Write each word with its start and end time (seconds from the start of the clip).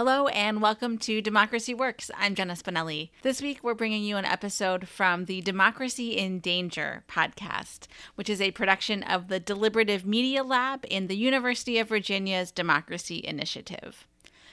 Hello 0.00 0.28
and 0.28 0.62
welcome 0.62 0.96
to 0.96 1.20
Democracy 1.20 1.74
Works. 1.74 2.10
I'm 2.16 2.34
Jenna 2.34 2.54
Spinelli. 2.54 3.10
This 3.20 3.42
week 3.42 3.62
we're 3.62 3.74
bringing 3.74 4.02
you 4.02 4.16
an 4.16 4.24
episode 4.24 4.88
from 4.88 5.26
the 5.26 5.42
Democracy 5.42 6.16
in 6.16 6.38
Danger 6.38 7.04
podcast, 7.06 7.80
which 8.14 8.30
is 8.30 8.40
a 8.40 8.52
production 8.52 9.02
of 9.02 9.28
the 9.28 9.38
Deliberative 9.38 10.06
Media 10.06 10.42
Lab 10.42 10.86
in 10.88 11.08
the 11.08 11.18
University 11.18 11.76
of 11.76 11.90
Virginia's 11.90 12.50
Democracy 12.50 13.20
Initiative. 13.22 14.06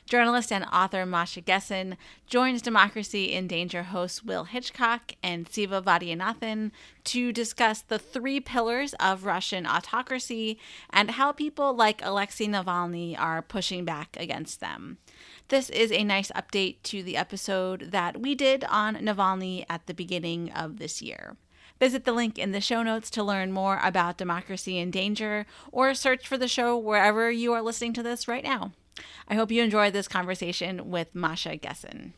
Journalist 0.06 0.52
and 0.52 0.66
author 0.66 1.06
Masha 1.06 1.42
Gessen 1.42 1.96
joins 2.28 2.62
Democracy 2.62 3.34
in 3.34 3.48
Danger 3.48 3.84
hosts 3.84 4.24
Will 4.24 4.46
Hitchcock 4.46 5.14
and 5.22 5.48
Siva 5.48 5.82
Vaidhyanathan 5.82 6.72
to 7.06 7.32
discuss 7.32 7.82
the 7.82 8.00
three 8.00 8.42
pillars 8.42 8.96
of 9.02 9.24
Russian 9.26 9.66
autocracy 9.66 10.60
and 10.90 11.12
how 11.12 11.32
people 11.32 11.74
like 11.74 12.04
Alexei 12.04 12.48
Navalny 12.48 13.18
are 13.18 13.42
pushing 13.42 13.86
back 13.86 14.18
against 14.20 14.60
them. 14.60 14.98
This 15.50 15.70
is 15.70 15.94
a 15.94 16.04
nice 16.04 16.30
update 16.32 16.76
to 16.84 17.02
the 17.02 17.16
episode 17.16 17.92
that 17.92 18.20
we 18.20 18.36
did 18.36 18.66
on 18.66 18.98
Navalny 18.98 19.64
at 19.70 19.86
the 19.88 19.94
beginning 19.94 20.52
of 20.52 20.78
this 20.78 21.02
year. 21.02 21.38
Visit 21.80 22.04
the 22.04 22.12
link 22.12 22.38
in 22.38 22.52
the 22.52 22.60
show 22.60 22.84
notes 22.84 23.10
to 23.12 23.24
learn 23.24 23.54
more 23.54 23.80
about 23.82 24.18
Democracy 24.18 24.78
in 24.78 24.92
Danger 24.92 25.46
or 25.72 25.94
search 25.94 26.28
for 26.28 26.38
the 26.38 26.50
show 26.50 26.78
wherever 26.78 27.32
you 27.32 27.54
are 27.54 27.62
listening 27.62 27.94
to 27.94 28.04
this 28.04 28.28
right 28.28 28.44
now. 28.44 28.74
I 29.30 29.36
hope 29.36 29.50
you 29.50 29.64
enjoyed 29.64 29.94
this 29.94 30.10
conversation 30.10 30.90
with 30.90 31.16
Masha 31.16 31.56
Gessen. 31.56 32.12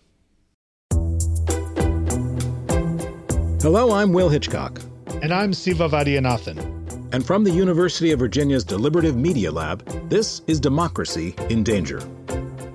Hello, 3.61 3.91
I'm 3.91 4.11
Will 4.11 4.29
Hitchcock. 4.29 4.81
And 5.21 5.31
I'm 5.31 5.53
Siva 5.53 5.87
Vaidhyanathan. 5.87 7.13
And 7.13 7.23
from 7.23 7.43
the 7.43 7.51
University 7.51 8.11
of 8.11 8.19
Virginia's 8.19 8.63
Deliberative 8.63 9.15
Media 9.15 9.51
Lab, 9.51 9.85
this 10.09 10.41
is 10.47 10.59
Democracy 10.59 11.35
in 11.49 11.61
Danger. 11.63 12.01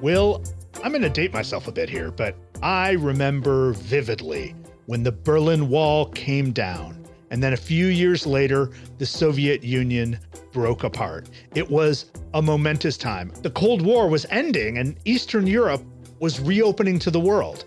Will, 0.04 0.44
I'm 0.82 0.92
going 0.92 1.00
to 1.00 1.08
date 1.08 1.32
myself 1.32 1.66
a 1.66 1.72
bit 1.72 1.88
here, 1.88 2.10
but 2.10 2.36
I 2.62 2.90
remember 2.90 3.72
vividly 3.72 4.54
when 4.84 5.02
the 5.02 5.12
Berlin 5.12 5.70
Wall 5.70 6.10
came 6.10 6.52
down. 6.52 7.08
And 7.30 7.42
then 7.42 7.54
a 7.54 7.56
few 7.56 7.86
years 7.86 8.26
later, 8.26 8.70
the 8.98 9.06
Soviet 9.06 9.64
Union 9.64 10.18
broke 10.52 10.84
apart. 10.84 11.30
It 11.54 11.70
was 11.70 12.10
a 12.34 12.42
momentous 12.42 12.98
time. 12.98 13.32
The 13.40 13.48
Cold 13.48 13.80
War 13.80 14.06
was 14.06 14.26
ending, 14.28 14.76
and 14.76 14.94
Eastern 15.06 15.46
Europe 15.46 15.82
was 16.20 16.38
reopening 16.38 16.98
to 16.98 17.10
the 17.10 17.20
world. 17.20 17.64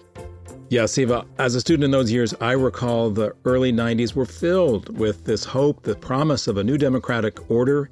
Yeah, 0.69 0.86
Siva, 0.86 1.25
as 1.40 1.56
a 1.56 1.59
student 1.59 1.86
in 1.86 1.90
those 1.92 2.12
years, 2.12 2.36
I 2.40 2.52
recall 2.52 3.09
the 3.09 3.34
early 3.45 3.73
90s 3.73 4.14
were 4.14 4.28
filled 4.28 4.95
with 4.95 5.25
this 5.25 5.44
hope, 5.44 5.81
the 5.81 5.95
promise 5.95 6.47
of 6.47 6.58
a 6.58 6.64
new 6.64 6.78
democratic 6.78 7.50
order 7.50 7.90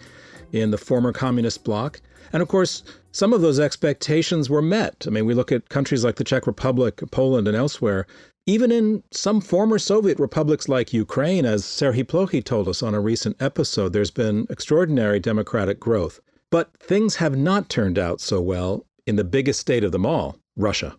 in 0.52 0.70
the 0.70 0.77
former 0.77 1.11
communist 1.11 1.64
bloc. 1.64 2.00
And 2.31 2.44
of 2.44 2.48
course, 2.48 2.83
some 3.16 3.31
of 3.31 3.39
those 3.39 3.61
expectations 3.61 4.49
were 4.49 4.61
met. 4.61 5.05
I 5.08 5.09
mean, 5.09 5.25
we 5.25 5.33
look 5.33 5.49
at 5.49 5.69
countries 5.69 6.03
like 6.03 6.17
the 6.17 6.25
Czech 6.25 6.45
Republic, 6.45 7.02
Poland, 7.11 7.47
and 7.47 7.55
elsewhere. 7.55 8.05
Even 8.45 8.73
in 8.73 9.03
some 9.11 9.39
former 9.39 9.80
Soviet 9.80 10.19
republics 10.19 10.67
like 10.67 10.91
Ukraine, 10.91 11.45
as 11.45 11.63
Serhiy 11.63 12.03
Plokhy 12.03 12.43
told 12.43 12.67
us 12.67 12.83
on 12.83 12.93
a 12.93 12.99
recent 12.99 13.41
episode, 13.41 13.93
there's 13.93 14.11
been 14.11 14.45
extraordinary 14.49 15.21
democratic 15.21 15.80
growth. 15.80 16.19
But 16.52 16.75
things 16.77 17.16
have 17.16 17.38
not 17.38 17.69
turned 17.69 17.97
out 17.97 18.19
so 18.19 18.41
well 18.41 18.86
in 19.08 19.16
the 19.16 19.23
biggest 19.23 19.61
state 19.61 19.86
of 19.86 19.93
them 19.93 20.05
all, 20.05 20.38
Russia. 20.58 20.97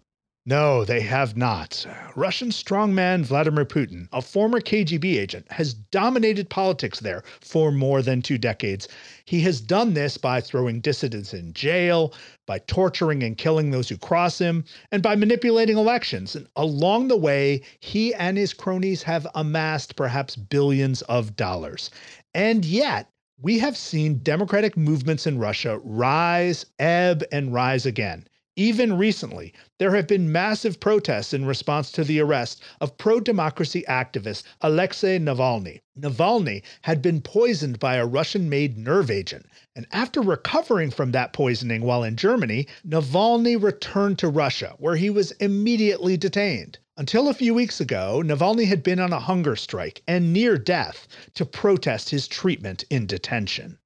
No, 0.49 0.85
they 0.85 1.01
have 1.01 1.37
not. 1.37 1.85
Russian 2.15 2.51
strongman 2.51 3.25
Vladimir 3.25 3.65
Putin, 3.65 4.07
a 4.13 4.23
former 4.23 4.61
KGB 4.61 5.19
agent, 5.19 5.51
has 5.51 5.75
dominated 5.75 6.49
politics 6.49 7.01
there 7.01 7.25
for 7.41 7.73
more 7.73 8.01
than 8.01 8.23
two 8.23 8.39
decades. 8.39 8.87
He 9.25 9.41
has 9.41 9.61
done 9.61 9.95
this 9.95 10.17
by 10.17 10.41
throwing 10.41 10.81
dissidents 10.81 11.35
in 11.35 11.53
jail, 11.53 12.15
by 12.47 12.61
torturing 12.61 13.25
and 13.25 13.37
killing 13.37 13.73
those 13.73 13.89
who 13.89 13.99
cross 13.99 14.39
him, 14.39 14.65
and 14.93 15.03
by 15.03 15.17
manipulating 15.17 15.77
elections. 15.77 16.37
And 16.37 16.47
along 16.55 17.09
the 17.09 17.17
way, 17.17 17.63
he 17.81 18.15
and 18.15 18.39
his 18.39 18.55
cronies 18.55 19.03
have 19.03 19.27
amassed 19.35 19.97
perhaps 19.97 20.37
billions 20.37 21.03
of 21.03 21.35
dollars. 21.35 21.91
And 22.35 22.65
yet, 22.65 23.11
we 23.43 23.59
have 23.59 23.77
seen 23.77 24.21
democratic 24.23 24.77
movements 24.77 25.27
in 25.27 25.39
Russia 25.39 25.81
rise, 25.83 26.67
ebb, 26.79 27.25
and 27.33 27.53
rise 27.53 27.85
again. 27.85 28.29
Even 28.59 28.97
recently, 28.97 29.53
there 29.79 29.95
have 29.95 30.07
been 30.07 30.33
massive 30.33 30.81
protests 30.81 31.35
in 31.35 31.45
response 31.45 31.93
to 31.93 32.03
the 32.03 32.21
arrest 32.21 32.63
of 32.81 32.97
pro 32.97 33.21
democracy 33.21 33.85
activist 33.87 34.45
Alexei 34.63 35.19
Navalny. 35.19 35.83
Navalny 35.95 36.63
had 36.81 37.03
been 37.03 37.21
poisoned 37.21 37.79
by 37.79 37.97
a 37.97 38.07
Russian 38.07 38.49
made 38.49 38.79
nerve 38.79 39.11
agent, 39.11 39.45
and 39.75 39.87
after 39.93 40.23
recovering 40.23 40.91
from 40.91 41.13
that 41.13 41.35
poisoning 41.35 41.83
while 41.83 42.03
in 42.03 42.17
Germany, 42.17 42.67
Navalny 42.83 43.63
returned 43.63 44.19
to 44.21 44.29
Russia, 44.31 44.75
where 44.79 44.97
he 44.97 45.11
was 45.11 45.33
immediately 45.33 46.17
detained. 46.17 46.79
Until 46.97 47.29
a 47.29 47.35
few 47.35 47.53
weeks 47.53 47.79
ago, 47.79 48.23
Navalny 48.25 48.69
had 48.69 48.83
been 48.83 49.01
on 49.01 49.13
a 49.13 49.21
hunger 49.21 49.55
strike 49.55 50.03
and 50.09 50.33
near 50.33 50.57
death 50.57 51.07
to 51.35 51.45
protest 51.45 52.09
his 52.09 52.27
treatment 52.27 52.85
in 52.89 53.05
detention. 53.05 53.77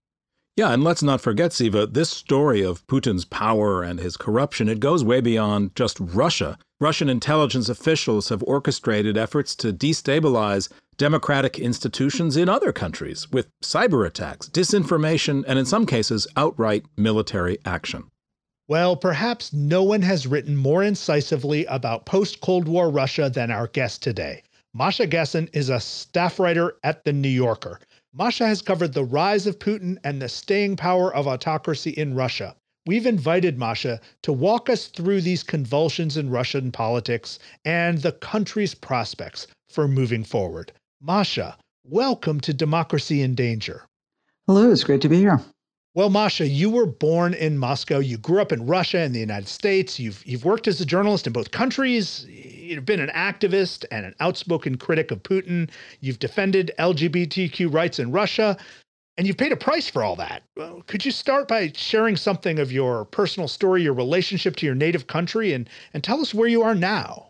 Yeah, 0.60 0.74
and 0.74 0.84
let's 0.84 1.02
not 1.02 1.22
forget, 1.22 1.54
Siva, 1.54 1.86
this 1.86 2.10
story 2.10 2.60
of 2.60 2.86
Putin's 2.86 3.24
power 3.24 3.82
and 3.82 3.98
his 3.98 4.18
corruption, 4.18 4.68
it 4.68 4.78
goes 4.78 5.02
way 5.02 5.22
beyond 5.22 5.74
just 5.74 5.98
Russia. 5.98 6.58
Russian 6.78 7.08
intelligence 7.08 7.70
officials 7.70 8.28
have 8.28 8.42
orchestrated 8.42 9.16
efforts 9.16 9.56
to 9.56 9.72
destabilize 9.72 10.70
democratic 10.98 11.58
institutions 11.58 12.36
in 12.36 12.50
other 12.50 12.72
countries 12.72 13.26
with 13.32 13.48
cyber 13.62 14.06
attacks, 14.06 14.50
disinformation, 14.50 15.44
and 15.48 15.58
in 15.58 15.64
some 15.64 15.86
cases, 15.86 16.26
outright 16.36 16.84
military 16.94 17.56
action. 17.64 18.04
Well, 18.68 18.96
perhaps 18.96 19.54
no 19.54 19.82
one 19.82 20.02
has 20.02 20.26
written 20.26 20.58
more 20.58 20.82
incisively 20.82 21.64
about 21.64 22.04
post 22.04 22.42
Cold 22.42 22.68
War 22.68 22.90
Russia 22.90 23.30
than 23.32 23.50
our 23.50 23.68
guest 23.68 24.02
today. 24.02 24.42
Masha 24.74 25.06
Gessen 25.06 25.48
is 25.54 25.70
a 25.70 25.80
staff 25.80 26.38
writer 26.38 26.74
at 26.84 27.02
The 27.04 27.14
New 27.14 27.30
Yorker. 27.30 27.80
Masha 28.12 28.44
has 28.44 28.60
covered 28.60 28.92
the 28.92 29.04
rise 29.04 29.46
of 29.46 29.60
Putin 29.60 29.96
and 30.02 30.20
the 30.20 30.28
staying 30.28 30.76
power 30.76 31.14
of 31.14 31.28
autocracy 31.28 31.90
in 31.90 32.14
Russia. 32.14 32.56
We've 32.84 33.06
invited 33.06 33.56
Masha 33.56 34.00
to 34.22 34.32
walk 34.32 34.68
us 34.68 34.88
through 34.88 35.20
these 35.20 35.44
convulsions 35.44 36.16
in 36.16 36.28
Russian 36.28 36.72
politics 36.72 37.38
and 37.64 37.98
the 37.98 38.10
country's 38.10 38.74
prospects 38.74 39.46
for 39.68 39.86
moving 39.86 40.24
forward. 40.24 40.72
Masha, 41.00 41.56
welcome 41.84 42.40
to 42.40 42.52
Democracy 42.52 43.22
in 43.22 43.36
Danger. 43.36 43.86
Hello, 44.48 44.72
it's 44.72 44.82
great 44.82 45.02
to 45.02 45.08
be 45.08 45.18
here. 45.18 45.40
Well, 45.92 46.08
Masha, 46.08 46.46
you 46.46 46.70
were 46.70 46.86
born 46.86 47.34
in 47.34 47.58
Moscow. 47.58 47.98
You 47.98 48.16
grew 48.16 48.40
up 48.40 48.52
in 48.52 48.64
Russia 48.64 48.98
and 48.98 49.12
the 49.12 49.18
United 49.18 49.48
States. 49.48 49.98
You've 49.98 50.24
you've 50.24 50.44
worked 50.44 50.68
as 50.68 50.80
a 50.80 50.86
journalist 50.86 51.26
in 51.26 51.32
both 51.32 51.50
countries. 51.50 52.24
You've 52.28 52.86
been 52.86 53.00
an 53.00 53.10
activist 53.10 53.84
and 53.90 54.06
an 54.06 54.14
outspoken 54.20 54.76
critic 54.76 55.10
of 55.10 55.20
Putin. 55.24 55.68
You've 55.98 56.20
defended 56.20 56.70
LGBTQ 56.78 57.74
rights 57.74 57.98
in 57.98 58.12
Russia, 58.12 58.56
and 59.18 59.26
you've 59.26 59.36
paid 59.36 59.50
a 59.50 59.56
price 59.56 59.90
for 59.90 60.04
all 60.04 60.14
that. 60.14 60.44
Could 60.86 61.04
you 61.04 61.10
start 61.10 61.48
by 61.48 61.72
sharing 61.74 62.14
something 62.14 62.60
of 62.60 62.70
your 62.70 63.06
personal 63.06 63.48
story, 63.48 63.82
your 63.82 63.94
relationship 63.94 64.54
to 64.56 64.66
your 64.66 64.76
native 64.76 65.08
country, 65.08 65.52
and 65.52 65.68
and 65.92 66.04
tell 66.04 66.20
us 66.20 66.32
where 66.32 66.48
you 66.48 66.62
are 66.62 66.76
now? 66.76 67.26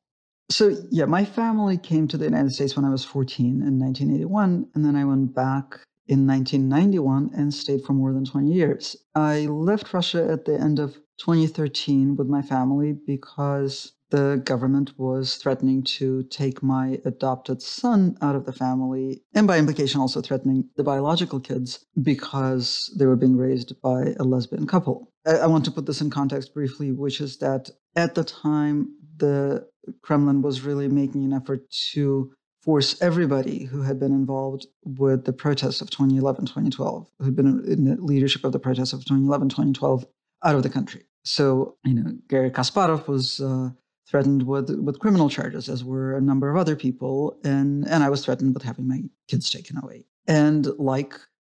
So, 0.50 0.76
yeah, 0.90 1.06
my 1.06 1.24
family 1.24 1.78
came 1.78 2.08
to 2.08 2.18
the 2.18 2.24
United 2.24 2.52
States 2.52 2.76
when 2.76 2.84
I 2.84 2.90
was 2.90 3.06
14 3.06 3.62
in 3.62 3.78
1981, 3.78 4.68
and 4.74 4.84
then 4.84 4.96
I 4.96 5.04
went 5.04 5.34
back 5.34 5.80
in 6.10 6.26
1991 6.26 7.30
and 7.36 7.54
stayed 7.54 7.84
for 7.84 7.92
more 7.92 8.12
than 8.12 8.24
20 8.24 8.52
years. 8.52 8.96
I 9.14 9.46
left 9.46 9.94
Russia 9.94 10.28
at 10.28 10.44
the 10.44 10.58
end 10.58 10.80
of 10.80 10.94
2013 11.18 12.16
with 12.16 12.26
my 12.26 12.42
family 12.42 12.92
because 13.06 13.92
the 14.10 14.42
government 14.44 14.98
was 14.98 15.36
threatening 15.36 15.84
to 15.84 16.24
take 16.24 16.64
my 16.64 16.98
adopted 17.04 17.62
son 17.62 18.16
out 18.20 18.34
of 18.34 18.44
the 18.44 18.52
family, 18.52 19.22
and 19.34 19.46
by 19.46 19.56
implication, 19.56 20.00
also 20.00 20.20
threatening 20.20 20.68
the 20.76 20.82
biological 20.82 21.38
kids 21.38 21.86
because 22.02 22.92
they 22.98 23.06
were 23.06 23.14
being 23.14 23.36
raised 23.36 23.80
by 23.80 24.14
a 24.18 24.24
lesbian 24.24 24.66
couple. 24.66 25.12
I, 25.24 25.46
want 25.46 25.64
to 25.66 25.70
put 25.70 25.86
this 25.86 26.00
in 26.00 26.10
context 26.10 26.52
briefly, 26.54 26.90
which 26.90 27.20
is 27.20 27.38
that 27.38 27.70
at 27.94 28.16
the 28.16 28.24
time, 28.24 28.96
the 29.18 29.68
Kremlin 30.02 30.42
was 30.42 30.62
really 30.62 30.88
making 30.88 31.24
an 31.24 31.32
effort 31.32 31.70
to 31.92 32.32
force 32.62 33.00
everybody 33.00 33.64
who 33.64 33.82
had 33.82 33.98
been 33.98 34.12
involved 34.12 34.66
with 34.84 35.24
the 35.24 35.32
protests 35.32 35.80
of 35.80 35.90
2011 35.90 36.46
2012, 36.46 37.08
who'd 37.18 37.36
been 37.36 37.64
in 37.66 37.84
the 37.84 37.96
leadership 37.96 38.44
of 38.44 38.52
the 38.52 38.58
protests 38.58 38.92
of 38.92 39.00
2011 39.00 39.48
2012, 39.48 40.04
out 40.44 40.54
of 40.54 40.62
the 40.62 40.70
country. 40.70 41.04
So, 41.24 41.76
you 41.84 41.94
know, 41.94 42.12
Garry 42.28 42.50
Kasparov 42.50 43.06
was 43.06 43.40
uh, 43.40 43.70
threatened 44.08 44.46
with, 44.46 44.70
with 44.70 44.98
criminal 44.98 45.28
charges, 45.28 45.68
as 45.68 45.84
were 45.84 46.16
a 46.16 46.20
number 46.20 46.50
of 46.50 46.56
other 46.56 46.76
people. 46.76 47.38
And, 47.44 47.86
and 47.88 48.02
I 48.02 48.08
was 48.08 48.24
threatened 48.24 48.54
with 48.54 48.62
having 48.62 48.88
my 48.88 49.02
kids 49.28 49.50
taken 49.50 49.78
away. 49.78 50.04
And 50.26 50.66
like 50.78 51.14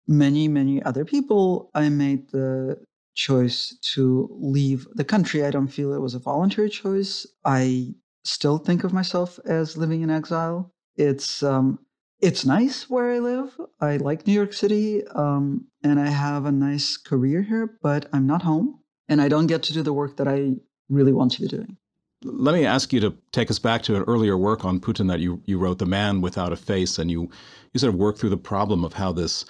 many, 0.08 0.48
many 0.48 0.82
other 0.84 1.06
people, 1.06 1.70
I 1.74 1.90
made 1.90 2.30
the 2.32 2.84
choice 3.16 3.78
to 3.94 4.30
leave 4.32 4.88
the 4.94 5.04
country. 5.04 5.46
I 5.46 5.52
don't 5.52 5.68
feel 5.68 5.94
it 5.94 6.02
was 6.02 6.16
a 6.16 6.20
voluntary 6.20 6.70
choice. 6.70 7.26
I 7.46 7.94
still 8.24 8.58
think 8.58 8.84
of 8.84 8.94
myself 8.94 9.40
as 9.46 9.78
living 9.78 10.02
in 10.02 10.10
exile. 10.10 10.71
It's 10.96 11.44
um, 11.44 11.80
it's 12.22 12.46
nice 12.46 12.90
where 12.90 13.12
I 13.12 13.20
live. 13.20 13.60
I 13.80 13.98
like 13.98 14.28
New 14.28 14.34
York 14.34 14.54
City, 14.54 15.06
um, 15.08 15.66
and 15.84 16.00
I 16.00 16.08
have 16.08 16.46
a 16.46 16.52
nice 16.52 16.98
career 16.98 17.42
here, 17.42 17.78
but 17.82 18.08
I'm 18.14 18.28
not 18.28 18.44
home, 18.44 18.80
and 19.10 19.22
I 19.22 19.28
don't 19.28 19.48
get 19.48 19.64
to 19.64 19.74
do 19.74 19.82
the 19.82 19.94
work 19.94 20.18
that 20.18 20.28
I 20.28 20.54
really 20.90 21.14
want 21.14 21.32
to 21.34 21.42
be 21.42 21.48
doing. 21.48 21.78
Let 22.24 22.54
me 22.54 22.66
ask 22.66 22.94
you 22.94 23.00
to 23.00 23.18
take 23.32 23.50
us 23.50 23.58
back 23.58 23.82
to 23.84 23.96
an 23.96 24.04
earlier 24.04 24.38
work 24.38 24.64
on 24.64 24.80
Putin 24.80 25.08
that 25.08 25.20
you, 25.20 25.42
you 25.46 25.58
wrote, 25.58 25.80
The 25.80 25.88
Man 25.88 26.22
Without 26.22 26.54
a 26.54 26.56
Face, 26.56 27.00
and 27.00 27.10
you, 27.10 27.32
you 27.74 27.80
sort 27.80 27.94
of 27.94 28.00
work 28.00 28.20
through 28.20 28.30
the 28.30 28.38
problem 28.38 28.86
of 28.86 28.94
how 28.94 29.12
this, 29.12 29.44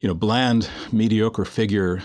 you 0.00 0.08
know, 0.08 0.14
bland, 0.14 0.68
mediocre 0.92 1.46
figure, 1.46 2.02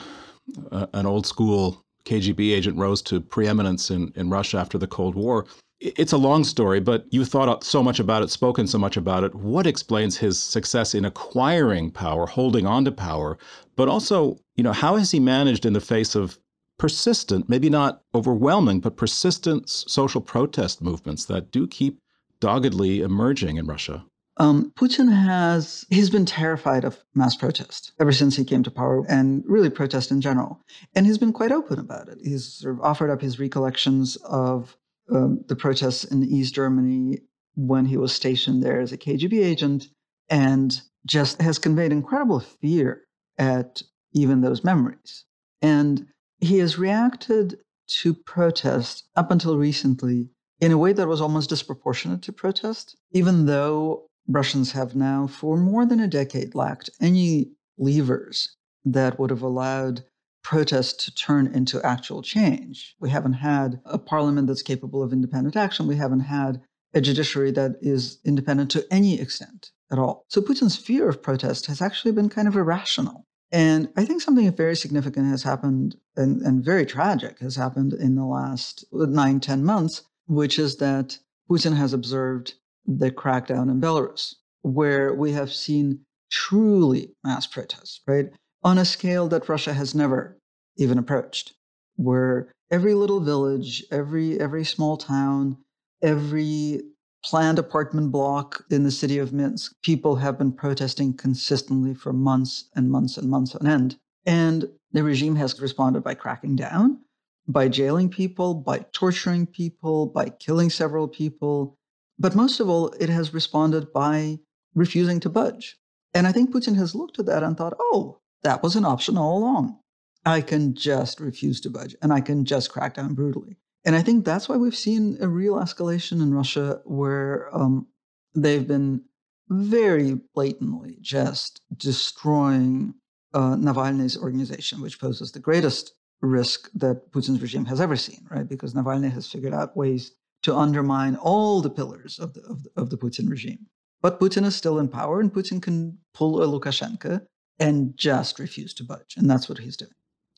uh, 0.72 0.88
an 0.94 1.06
old 1.06 1.28
school 1.28 1.84
KGB 2.06 2.56
agent 2.56 2.78
rose 2.78 3.02
to 3.04 3.20
preeminence 3.20 3.92
in, 3.92 4.14
in 4.16 4.30
Russia 4.30 4.58
after 4.58 4.78
the 4.78 4.88
Cold 4.88 5.16
War. 5.16 5.46
It's 5.86 6.14
a 6.14 6.18
long 6.18 6.44
story, 6.44 6.80
but 6.80 7.06
you 7.12 7.26
thought 7.26 7.64
so 7.64 7.84
much 7.84 8.00
about 8.00 8.24
it, 8.24 8.32
spoken 8.32 8.66
so 8.66 8.80
much 8.80 8.98
about 8.98 9.24
it. 9.24 9.36
What 9.36 9.68
explains 9.68 10.18
his 10.18 10.42
success 10.42 10.96
in 10.96 11.06
acquiring 11.06 11.92
power, 11.92 12.26
holding 12.26 12.66
on 12.66 12.86
to 12.86 12.92
power, 12.92 13.38
but 13.76 13.88
also, 13.88 14.38
you 14.56 14.64
know, 14.64 14.74
how 14.74 14.96
has 14.96 15.12
he 15.12 15.20
managed 15.20 15.66
in 15.66 15.74
the 15.74 15.82
face 15.82 16.16
of 16.16 16.40
persistent, 16.80 17.48
maybe 17.48 17.70
not 17.70 18.02
overwhelming, 18.16 18.80
but 18.80 18.98
persistent 18.98 19.70
social 19.70 20.22
protest 20.22 20.82
movements 20.82 21.26
that 21.26 21.52
do 21.52 21.68
keep 21.68 22.00
doggedly 22.40 23.02
emerging 23.02 23.58
in 23.58 23.68
Russia? 23.68 24.06
Um, 24.38 24.74
Putin 24.78 25.14
has 25.14 25.86
he's 25.90 26.10
been 26.10 26.26
terrified 26.26 26.84
of 26.84 26.98
mass 27.14 27.36
protest 27.36 27.94
ever 28.00 28.12
since 28.12 28.36
he 28.36 28.44
came 28.44 28.64
to 28.64 28.72
power, 28.72 29.06
and 29.08 29.44
really 29.46 29.70
protest 29.70 30.12
in 30.12 30.20
general. 30.20 30.62
And 30.94 31.06
he's 31.06 31.18
been 31.18 31.32
quite 31.32 31.52
open 31.52 31.80
about 31.80 32.10
it. 32.10 32.18
He's 32.22 32.46
sort 32.46 32.74
of 32.74 32.82
offered 32.82 33.10
up 33.10 33.22
his 33.22 33.40
recollections 33.40 34.18
of 34.18 34.76
um, 35.12 35.44
the 35.48 35.56
protests 35.56 36.04
in 36.04 36.24
East 36.24 36.56
Germany 36.56 37.20
when 37.56 37.86
he 37.86 37.98
was 37.98 38.14
stationed 38.14 38.64
there 38.64 38.80
as 38.80 38.92
a 38.92 38.98
KGB 38.98 39.44
agent, 39.44 39.88
and 40.30 40.82
just 41.06 41.42
has 41.42 41.60
conveyed 41.60 41.92
incredible 41.92 42.40
fear 42.40 43.04
at 43.38 43.82
even 44.14 44.42
those 44.42 44.64
memories. 44.64 45.26
And 45.62 46.08
he 46.40 46.60
has 46.60 46.78
reacted 46.78 47.60
to 48.02 48.14
protest 48.14 49.08
up 49.16 49.32
until 49.32 49.58
recently 49.58 50.30
in 50.60 50.72
a 50.72 50.78
way 50.78 50.94
that 50.94 51.08
was 51.08 51.22
almost 51.22 51.50
disproportionate 51.50 52.22
to 52.24 52.34
protest, 52.34 52.96
even 53.12 53.46
though 53.46 54.08
Russians 54.28 54.72
have 54.72 54.96
now, 54.96 55.28
for 55.28 55.58
more 55.58 55.86
than 55.86 56.00
a 56.00 56.08
decade, 56.08 56.56
lacked 56.56 56.90
any 57.00 57.52
levers 57.78 58.56
that 58.84 59.20
would 59.20 59.30
have 59.30 59.42
allowed 59.42 60.04
protest 60.46 61.04
to 61.04 61.14
turn 61.16 61.48
into 61.48 61.82
actual 61.82 62.22
change. 62.22 62.96
We 63.00 63.10
haven't 63.10 63.34
had 63.34 63.82
a 63.84 63.98
parliament 63.98 64.48
that's 64.48 64.62
capable 64.62 65.02
of 65.02 65.12
independent 65.12 65.56
action. 65.56 65.88
We 65.88 65.96
haven't 65.96 66.22
had 66.22 66.62
a 66.94 67.02
judiciary 67.02 67.52
that 67.54 67.78
is 67.82 68.20
independent 68.24 68.70
to 68.72 68.86
any 68.92 69.20
extent 69.20 69.72
at 69.92 69.98
all. 69.98 70.24
So 70.30 70.42
Putin's 70.42 70.78
fear 70.78 71.10
of 71.10 71.24
protest 71.24 71.66
has 71.66 71.82
actually 71.82 72.12
been 72.12 72.30
kind 72.30 72.48
of 72.48 72.56
irrational. 72.56 73.26
And 73.52 73.90
I 73.98 74.06
think 74.06 74.22
something 74.22 74.50
very 74.56 74.76
significant 74.76 75.28
has 75.32 75.42
happened 75.42 75.98
and, 76.16 76.42
and 76.44 76.64
very 76.64 76.86
tragic 76.86 77.40
has 77.40 77.56
happened 77.56 77.94
in 77.94 78.16
the 78.16 78.26
last 78.26 78.86
nine, 78.92 79.40
ten 79.40 79.64
months, 79.64 80.04
which 80.28 80.60
is 80.60 80.78
that 80.78 81.18
Putin 81.50 81.76
has 81.76 81.92
observed 81.92 82.54
the 82.86 83.10
crackdown 83.10 83.70
in 83.72 83.82
Belarus, 83.82 84.36
where 84.62 85.12
we 85.12 85.32
have 85.32 85.52
seen 85.52 86.02
truly 86.30 87.16
mass 87.24 87.48
protests, 87.48 88.02
right? 88.08 88.30
On 88.66 88.80
a 88.80 88.84
scale 88.84 89.28
that 89.28 89.48
Russia 89.48 89.74
has 89.74 89.94
never 89.94 90.40
even 90.76 90.98
approached, 90.98 91.54
where 91.98 92.52
every 92.72 92.96
little 92.96 93.20
village, 93.20 93.84
every 93.92 94.40
every 94.40 94.66
small 94.66 94.98
town, 94.98 95.58
every 96.02 96.82
planned 97.24 97.60
apartment 97.60 98.12
block 98.12 98.66
in 98.72 98.82
the 98.82 98.90
city 98.90 99.20
of 99.20 99.32
Minsk, 99.32 99.74
people 99.84 100.16
have 100.16 100.40
been 100.40 100.52
protesting 100.52 101.14
consistently 101.14 101.94
for 101.94 102.12
months 102.12 102.68
and 102.76 102.90
months 102.90 103.18
and 103.18 103.30
months 103.30 103.56
on 103.56 103.68
end. 103.68 103.98
And 104.26 104.68
the 104.92 105.04
regime 105.04 105.36
has 105.36 105.62
responded 105.62 106.04
by 106.04 106.16
cracking 106.16 106.56
down, 106.56 107.02
by 107.48 107.68
jailing 107.68 108.10
people, 108.10 108.56
by 108.56 108.80
torturing 108.94 109.46
people, 109.46 110.08
by 110.08 110.30
killing 110.30 110.72
several 110.72 111.08
people, 111.08 111.78
but 112.18 112.36
most 112.36 112.60
of 112.60 112.68
all, 112.68 112.88
it 113.00 113.10
has 113.10 113.32
responded 113.32 113.94
by 113.94 114.40
refusing 114.74 115.20
to 115.20 115.30
budge. 115.30 115.78
And 116.16 116.26
I 116.26 116.32
think 116.32 116.52
Putin 116.52 116.76
has 116.78 116.96
looked 116.96 117.20
at 117.20 117.28
that 117.28 117.44
and 117.44 117.56
thought, 117.56 117.78
oh, 117.80 118.22
that 118.46 118.64
was 118.64 118.76
an 118.76 118.86
option 118.86 119.18
all 119.18 119.40
along. 119.40 119.80
I 120.26 120.42
can 120.42 120.74
just 120.76 121.20
refuse 121.20 121.60
to 121.62 121.70
budge 121.70 121.96
and 122.02 122.14
I 122.14 122.22
can 122.22 122.46
just 122.46 122.72
crack 122.72 122.94
down 122.94 123.14
brutally. 123.14 123.58
And 123.84 123.96
I 123.96 124.02
think 124.02 124.24
that's 124.24 124.48
why 124.48 124.56
we've 124.56 124.76
seen 124.76 125.18
a 125.20 125.28
real 125.28 125.56
escalation 125.56 126.22
in 126.22 126.34
Russia 126.34 126.80
where 126.86 127.50
um, 127.56 127.88
they've 128.36 128.68
been 128.68 129.04
very 129.50 130.20
blatantly 130.34 130.98
just 131.02 131.62
destroying 131.76 132.96
uh, 133.34 133.56
Navalny's 133.56 134.18
organization, 134.18 134.82
which 134.82 135.00
poses 135.00 135.32
the 135.32 135.40
greatest 135.40 135.94
risk 136.22 136.70
that 136.74 137.12
Putin's 137.12 137.42
regime 137.42 137.66
has 137.66 137.82
ever 137.82 137.96
seen, 137.96 138.26
right? 138.32 138.48
Because 138.48 138.74
Navalny 138.74 139.12
has 139.12 139.28
figured 139.28 139.54
out 139.54 139.78
ways 139.78 140.12
to 140.44 140.56
undermine 140.56 141.16
all 141.16 141.62
the 141.62 141.70
pillars 141.70 142.18
of 142.20 142.34
the, 142.34 142.42
of 142.42 142.64
the, 142.64 142.70
of 142.76 142.90
the 142.90 142.98
Putin 142.98 143.30
regime. 143.30 143.68
But 144.02 144.20
Putin 144.20 144.46
is 144.46 144.56
still 144.56 144.80
in 144.80 144.88
power, 144.88 145.20
and 145.20 145.34
Putin 145.34 145.62
can 145.62 145.98
pull 146.14 146.42
a 146.42 146.48
Lukashenko 146.48 147.22
and 147.60 147.96
just 147.98 148.40
refuse 148.40 148.74
to 148.76 148.84
budge. 148.84 149.16
And 149.18 149.30
that's 149.30 149.48
what 149.48 149.60
he's 149.60 149.78
doing. 149.78 149.92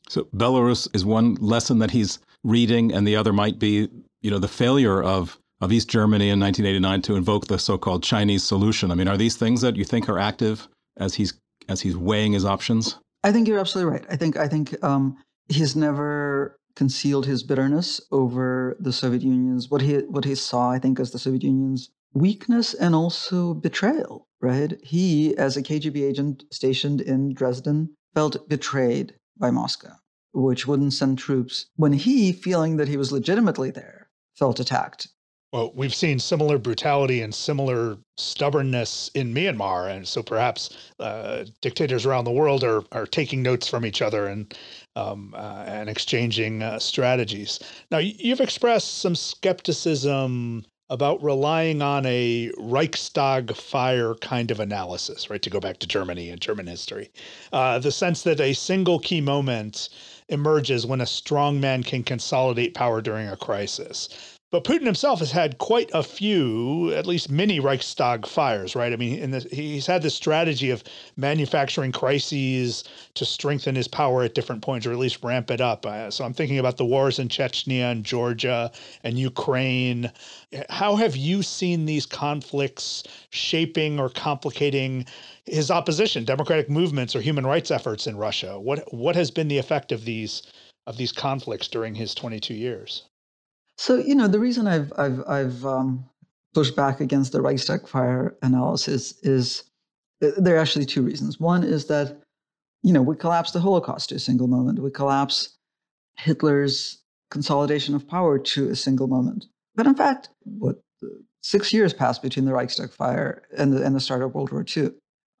So 0.08 0.24
Belarus 0.34 0.88
is 0.94 1.04
one 1.04 1.34
lesson 1.34 1.78
that 1.80 1.90
he's 1.90 2.18
reading, 2.44 2.92
and 2.92 3.06
the 3.06 3.16
other 3.16 3.32
might 3.32 3.58
be, 3.58 3.88
you 4.22 4.30
know, 4.30 4.38
the 4.38 4.48
failure 4.48 5.02
of 5.02 5.38
of 5.60 5.72
East 5.72 5.88
Germany 5.88 6.30
in 6.30 6.38
1989 6.38 7.02
to 7.02 7.16
invoke 7.16 7.48
the 7.48 7.58
so-called 7.58 8.04
Chinese 8.04 8.44
solution. 8.44 8.92
I 8.92 8.94
mean, 8.94 9.08
are 9.08 9.16
these 9.16 9.36
things 9.36 9.60
that 9.62 9.74
you 9.74 9.84
think 9.84 10.08
are 10.08 10.18
active 10.18 10.68
as 10.96 11.14
he's 11.14 11.34
as 11.68 11.80
he's 11.80 11.96
weighing 11.96 12.32
his 12.32 12.44
options? 12.44 12.96
I 13.24 13.32
think 13.32 13.48
you're 13.48 13.58
absolutely 13.58 13.92
right. 13.92 14.06
I 14.08 14.16
think 14.16 14.36
I 14.36 14.48
think 14.48 14.82
um, 14.84 15.16
he's 15.48 15.74
never 15.74 16.56
concealed 16.76 17.26
his 17.26 17.42
bitterness 17.42 18.00
over 18.12 18.76
the 18.78 18.92
Soviet 18.92 19.22
Union's 19.22 19.68
what 19.68 19.82
he 19.82 19.96
what 19.98 20.24
he 20.24 20.34
saw, 20.36 20.70
I 20.70 20.78
think, 20.78 21.00
as 21.00 21.10
the 21.10 21.18
Soviet 21.18 21.42
Union's 21.42 21.90
weakness 22.14 22.72
and 22.72 22.94
also 22.94 23.52
betrayal. 23.52 24.27
Right? 24.40 24.78
He, 24.84 25.36
as 25.36 25.56
a 25.56 25.62
KGB 25.62 26.02
agent 26.02 26.44
stationed 26.52 27.00
in 27.00 27.34
Dresden, 27.34 27.94
felt 28.14 28.48
betrayed 28.48 29.14
by 29.36 29.50
Moscow, 29.50 29.94
which 30.32 30.66
wouldn't 30.66 30.92
send 30.92 31.18
troops 31.18 31.66
when 31.76 31.92
he, 31.92 32.32
feeling 32.32 32.76
that 32.76 32.88
he 32.88 32.96
was 32.96 33.12
legitimately 33.12 33.70
there, 33.70 34.08
felt 34.36 34.60
attacked 34.60 35.08
well, 35.52 35.72
we've 35.74 35.94
seen 35.94 36.18
similar 36.18 36.58
brutality 36.58 37.22
and 37.22 37.34
similar 37.34 37.96
stubbornness 38.18 39.10
in 39.14 39.32
Myanmar, 39.32 39.90
and 39.90 40.06
so 40.06 40.22
perhaps 40.22 40.70
uh, 41.00 41.44
dictators 41.62 42.04
around 42.04 42.24
the 42.24 42.30
world 42.30 42.62
are 42.64 42.82
are 42.92 43.06
taking 43.06 43.42
notes 43.42 43.66
from 43.66 43.86
each 43.86 44.02
other 44.02 44.26
and 44.26 44.54
um, 44.94 45.34
uh, 45.34 45.64
and 45.66 45.88
exchanging 45.88 46.62
uh, 46.62 46.78
strategies. 46.78 47.60
Now, 47.90 47.98
you've 47.98 48.42
expressed 48.42 48.98
some 48.98 49.14
skepticism 49.14 50.66
about 50.90 51.22
relying 51.22 51.82
on 51.82 52.06
a 52.06 52.50
Reichstag 52.58 53.54
fire 53.54 54.14
kind 54.14 54.50
of 54.50 54.60
analysis, 54.60 55.28
right? 55.28 55.42
To 55.42 55.50
go 55.50 55.60
back 55.60 55.78
to 55.80 55.86
Germany 55.86 56.30
and 56.30 56.40
German 56.40 56.66
history, 56.66 57.10
uh, 57.52 57.78
the 57.78 57.92
sense 57.92 58.22
that 58.22 58.40
a 58.40 58.54
single 58.54 58.98
key 58.98 59.20
moment 59.20 59.90
emerges 60.28 60.86
when 60.86 61.00
a 61.00 61.06
strong 61.06 61.60
man 61.60 61.82
can 61.82 62.02
consolidate 62.02 62.74
power 62.74 63.00
during 63.00 63.28
a 63.28 63.36
crisis. 63.36 64.37
But 64.50 64.64
Putin 64.64 64.86
himself 64.86 65.18
has 65.18 65.30
had 65.30 65.58
quite 65.58 65.90
a 65.92 66.02
few, 66.02 66.90
at 66.94 67.06
least 67.06 67.30
mini 67.30 67.60
Reichstag 67.60 68.26
fires, 68.26 68.74
right? 68.74 68.94
I 68.94 68.96
mean, 68.96 69.30
the, 69.30 69.40
he's 69.40 69.86
had 69.86 70.00
this 70.00 70.14
strategy 70.14 70.70
of 70.70 70.82
manufacturing 71.18 71.92
crises 71.92 72.82
to 73.12 73.26
strengthen 73.26 73.74
his 73.74 73.88
power 73.88 74.22
at 74.22 74.34
different 74.34 74.62
points, 74.62 74.86
or 74.86 74.92
at 74.92 74.98
least 74.98 75.22
ramp 75.22 75.50
it 75.50 75.60
up. 75.60 75.84
Uh, 75.84 76.10
so 76.10 76.24
I'm 76.24 76.32
thinking 76.32 76.58
about 76.58 76.78
the 76.78 76.86
wars 76.86 77.18
in 77.18 77.28
Chechnya 77.28 77.92
and 77.92 78.04
Georgia 78.04 78.72
and 79.04 79.18
Ukraine. 79.18 80.10
How 80.70 80.96
have 80.96 81.14
you 81.14 81.42
seen 81.42 81.84
these 81.84 82.06
conflicts 82.06 83.02
shaping 83.28 84.00
or 84.00 84.08
complicating 84.08 85.04
his 85.44 85.70
opposition, 85.70 86.24
democratic 86.24 86.70
movements, 86.70 87.14
or 87.14 87.20
human 87.20 87.46
rights 87.46 87.70
efforts 87.70 88.06
in 88.06 88.16
Russia? 88.16 88.58
What 88.58 88.94
what 88.94 89.14
has 89.14 89.30
been 89.30 89.48
the 89.48 89.58
effect 89.58 89.92
of 89.92 90.06
these 90.06 90.42
of 90.86 90.96
these 90.96 91.12
conflicts 91.12 91.68
during 91.68 91.94
his 91.94 92.14
22 92.14 92.54
years? 92.54 93.02
So 93.78 93.96
you 93.96 94.14
know 94.14 94.28
the 94.28 94.40
reason 94.40 94.66
I've 94.66 94.92
I've 94.98 95.22
I've 95.26 95.64
um, 95.64 96.04
pushed 96.52 96.76
back 96.76 97.00
against 97.00 97.32
the 97.32 97.40
Reichstag 97.40 97.88
fire 97.88 98.36
analysis 98.42 99.14
is 99.22 99.62
uh, 100.22 100.30
there 100.36 100.56
are 100.56 100.58
actually 100.58 100.84
two 100.84 101.02
reasons. 101.02 101.40
One 101.40 101.64
is 101.64 101.86
that 101.86 102.20
you 102.82 102.92
know 102.92 103.02
we 103.02 103.16
collapse 103.16 103.52
the 103.52 103.60
Holocaust 103.60 104.10
to 104.10 104.16
a 104.16 104.18
single 104.18 104.48
moment. 104.48 104.80
We 104.80 104.90
collapse 104.90 105.56
Hitler's 106.16 107.02
consolidation 107.30 107.94
of 107.94 108.06
power 108.08 108.38
to 108.38 108.68
a 108.68 108.76
single 108.76 109.06
moment. 109.06 109.46
But 109.76 109.86
in 109.86 109.94
fact, 109.94 110.30
what 110.42 110.82
six 111.42 111.72
years 111.72 111.94
passed 111.94 112.22
between 112.22 112.44
the 112.44 112.52
Reichstag 112.52 112.90
fire 112.90 113.42
and 113.56 113.72
the, 113.72 113.84
and 113.84 113.94
the 113.94 114.00
start 114.00 114.22
of 114.22 114.34
World 114.34 114.52
War 114.52 114.64
II. 114.76 114.90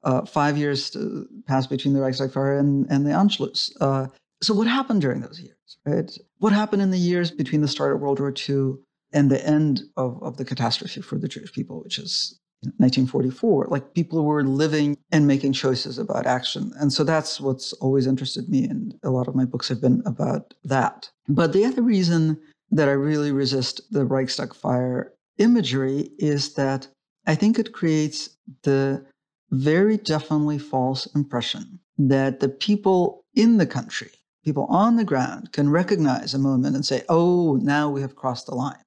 Uh, 0.04 0.24
five 0.24 0.56
years 0.56 0.94
uh, 0.94 1.24
passed 1.46 1.68
between 1.68 1.92
the 1.92 2.00
Reichstag 2.00 2.32
fire 2.32 2.56
and, 2.56 2.86
and 2.88 3.04
the 3.04 3.10
Anschluss. 3.10 3.72
Uh, 3.80 4.06
so 4.40 4.54
what 4.54 4.68
happened 4.68 5.00
during 5.00 5.20
those 5.20 5.40
years, 5.40 5.78
right? 5.84 6.16
What 6.38 6.52
happened 6.52 6.82
in 6.82 6.90
the 6.90 6.98
years 6.98 7.30
between 7.30 7.60
the 7.60 7.68
start 7.68 7.92
of 7.92 8.00
World 8.00 8.20
War 8.20 8.32
II 8.48 8.74
and 9.12 9.30
the 9.30 9.44
end 9.44 9.82
of, 9.96 10.22
of 10.22 10.36
the 10.36 10.44
catastrophe 10.44 11.00
for 11.00 11.18
the 11.18 11.28
Jewish 11.28 11.52
people, 11.52 11.82
which 11.82 11.98
is 11.98 12.38
1944? 12.62 13.66
Like 13.68 13.94
people 13.94 14.24
were 14.24 14.44
living 14.44 14.96
and 15.10 15.26
making 15.26 15.52
choices 15.52 15.98
about 15.98 16.26
action. 16.26 16.72
And 16.78 16.92
so 16.92 17.04
that's 17.04 17.40
what's 17.40 17.72
always 17.74 18.06
interested 18.06 18.48
me. 18.48 18.64
And 18.64 18.94
a 19.02 19.10
lot 19.10 19.28
of 19.28 19.34
my 19.34 19.44
books 19.44 19.68
have 19.68 19.80
been 19.80 20.02
about 20.06 20.54
that. 20.64 21.10
But 21.28 21.52
the 21.52 21.64
other 21.64 21.82
reason 21.82 22.38
that 22.70 22.88
I 22.88 22.92
really 22.92 23.32
resist 23.32 23.80
the 23.90 24.04
Reichstag 24.04 24.54
fire 24.54 25.12
imagery 25.38 26.10
is 26.18 26.54
that 26.54 26.88
I 27.26 27.34
think 27.34 27.58
it 27.58 27.72
creates 27.72 28.30
the 28.62 29.04
very 29.50 29.96
definitely 29.96 30.58
false 30.58 31.06
impression 31.14 31.80
that 31.98 32.40
the 32.40 32.48
people 32.48 33.24
in 33.34 33.56
the 33.56 33.66
country, 33.66 34.10
people 34.48 34.64
on 34.70 34.96
the 34.96 35.04
ground, 35.04 35.52
can 35.52 35.68
recognize 35.68 36.32
a 36.32 36.38
moment 36.38 36.74
and 36.74 36.86
say, 36.86 37.02
oh, 37.10 37.56
now 37.56 37.90
we 37.90 38.00
have 38.00 38.16
crossed 38.16 38.46
the 38.46 38.54
line. 38.54 38.82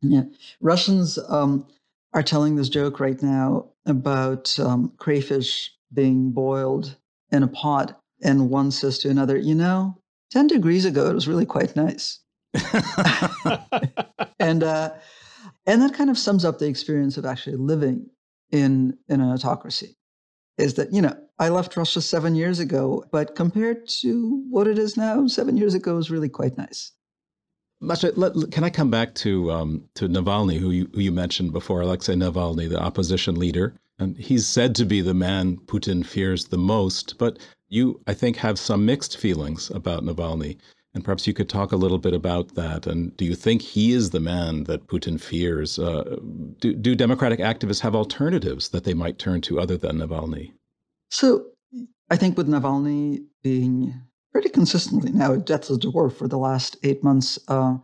Yeah. 0.00 0.22
Russians 0.62 1.18
um, 1.28 1.66
are 2.14 2.22
telling 2.22 2.56
this 2.56 2.70
joke 2.70 3.00
right 3.00 3.22
now 3.22 3.66
about 3.84 4.58
um, 4.58 4.92
crayfish 4.96 5.70
being 5.92 6.30
boiled 6.30 6.96
in 7.30 7.42
a 7.42 7.48
pot. 7.48 8.00
And 8.22 8.48
one 8.48 8.70
says 8.70 8.98
to 9.00 9.10
another, 9.10 9.36
you 9.36 9.54
know, 9.54 9.98
10 10.30 10.46
degrees 10.46 10.86
ago, 10.86 11.10
it 11.10 11.14
was 11.14 11.28
really 11.28 11.44
quite 11.44 11.76
nice. 11.76 12.20
and, 14.40 14.62
uh, 14.62 14.94
and 15.66 15.82
that 15.82 15.92
kind 15.92 16.08
of 16.08 16.16
sums 16.16 16.46
up 16.46 16.58
the 16.58 16.66
experience 16.66 17.18
of 17.18 17.26
actually 17.26 17.56
living 17.56 18.08
in, 18.50 18.96
in 19.08 19.20
an 19.20 19.30
autocracy 19.30 19.96
is 20.58 20.74
that, 20.74 20.92
you 20.92 21.02
know, 21.02 21.16
I 21.38 21.48
left 21.48 21.76
Russia 21.76 22.00
seven 22.00 22.34
years 22.34 22.60
ago, 22.60 23.04
but 23.10 23.34
compared 23.34 23.88
to 24.00 24.44
what 24.50 24.68
it 24.68 24.78
is 24.78 24.96
now, 24.96 25.26
seven 25.26 25.56
years 25.56 25.74
ago 25.74 25.96
was 25.96 26.10
really 26.10 26.28
quite 26.28 26.56
nice. 26.56 26.92
Masha, 27.80 28.12
can 28.50 28.64
I 28.64 28.70
come 28.70 28.90
back 28.90 29.14
to 29.16 29.50
um, 29.50 29.84
to 29.94 30.08
Navalny, 30.08 30.58
who 30.58 30.70
you, 30.70 30.88
who 30.94 31.00
you 31.00 31.12
mentioned 31.12 31.52
before, 31.52 31.82
Alexei 31.82 32.14
Navalny, 32.14 32.68
the 32.68 32.80
opposition 32.80 33.34
leader, 33.34 33.74
and 33.98 34.16
he's 34.16 34.46
said 34.46 34.74
to 34.76 34.84
be 34.84 35.00
the 35.00 35.12
man 35.12 35.56
Putin 35.66 36.06
fears 36.06 36.46
the 36.46 36.56
most. 36.56 37.18
But 37.18 37.38
you, 37.68 38.00
I 38.06 38.14
think, 38.14 38.36
have 38.36 38.58
some 38.58 38.86
mixed 38.86 39.18
feelings 39.18 39.70
about 39.70 40.04
Navalny, 40.04 40.56
and 40.94 41.04
perhaps 41.04 41.26
you 41.26 41.34
could 41.34 41.48
talk 41.48 41.72
a 41.72 41.76
little 41.76 41.98
bit 41.98 42.14
about 42.14 42.54
that. 42.54 42.86
And 42.86 43.16
do 43.16 43.24
you 43.24 43.34
think 43.34 43.62
he 43.62 43.92
is 43.92 44.10
the 44.10 44.20
man 44.20 44.64
that 44.64 44.86
Putin 44.86 45.20
fears? 45.20 45.78
Uh, 45.78 46.16
do, 46.60 46.72
do 46.74 46.94
democratic 46.94 47.40
activists 47.40 47.80
have 47.80 47.94
alternatives 47.94 48.68
that 48.68 48.84
they 48.84 48.94
might 48.94 49.18
turn 49.18 49.40
to 49.42 49.60
other 49.60 49.76
than 49.76 49.98
Navalny? 49.98 50.52
So, 51.10 51.46
I 52.10 52.16
think 52.16 52.36
with 52.36 52.48
Navalny 52.48 53.24
being 53.42 53.94
pretty 54.32 54.48
consistently 54.48 55.12
now 55.12 55.32
at 55.32 55.46
death's 55.46 55.76
door 55.78 56.10
for 56.10 56.28
the 56.28 56.38
last 56.38 56.76
eight 56.82 57.02
months. 57.02 57.38
Uh, 57.48 57.76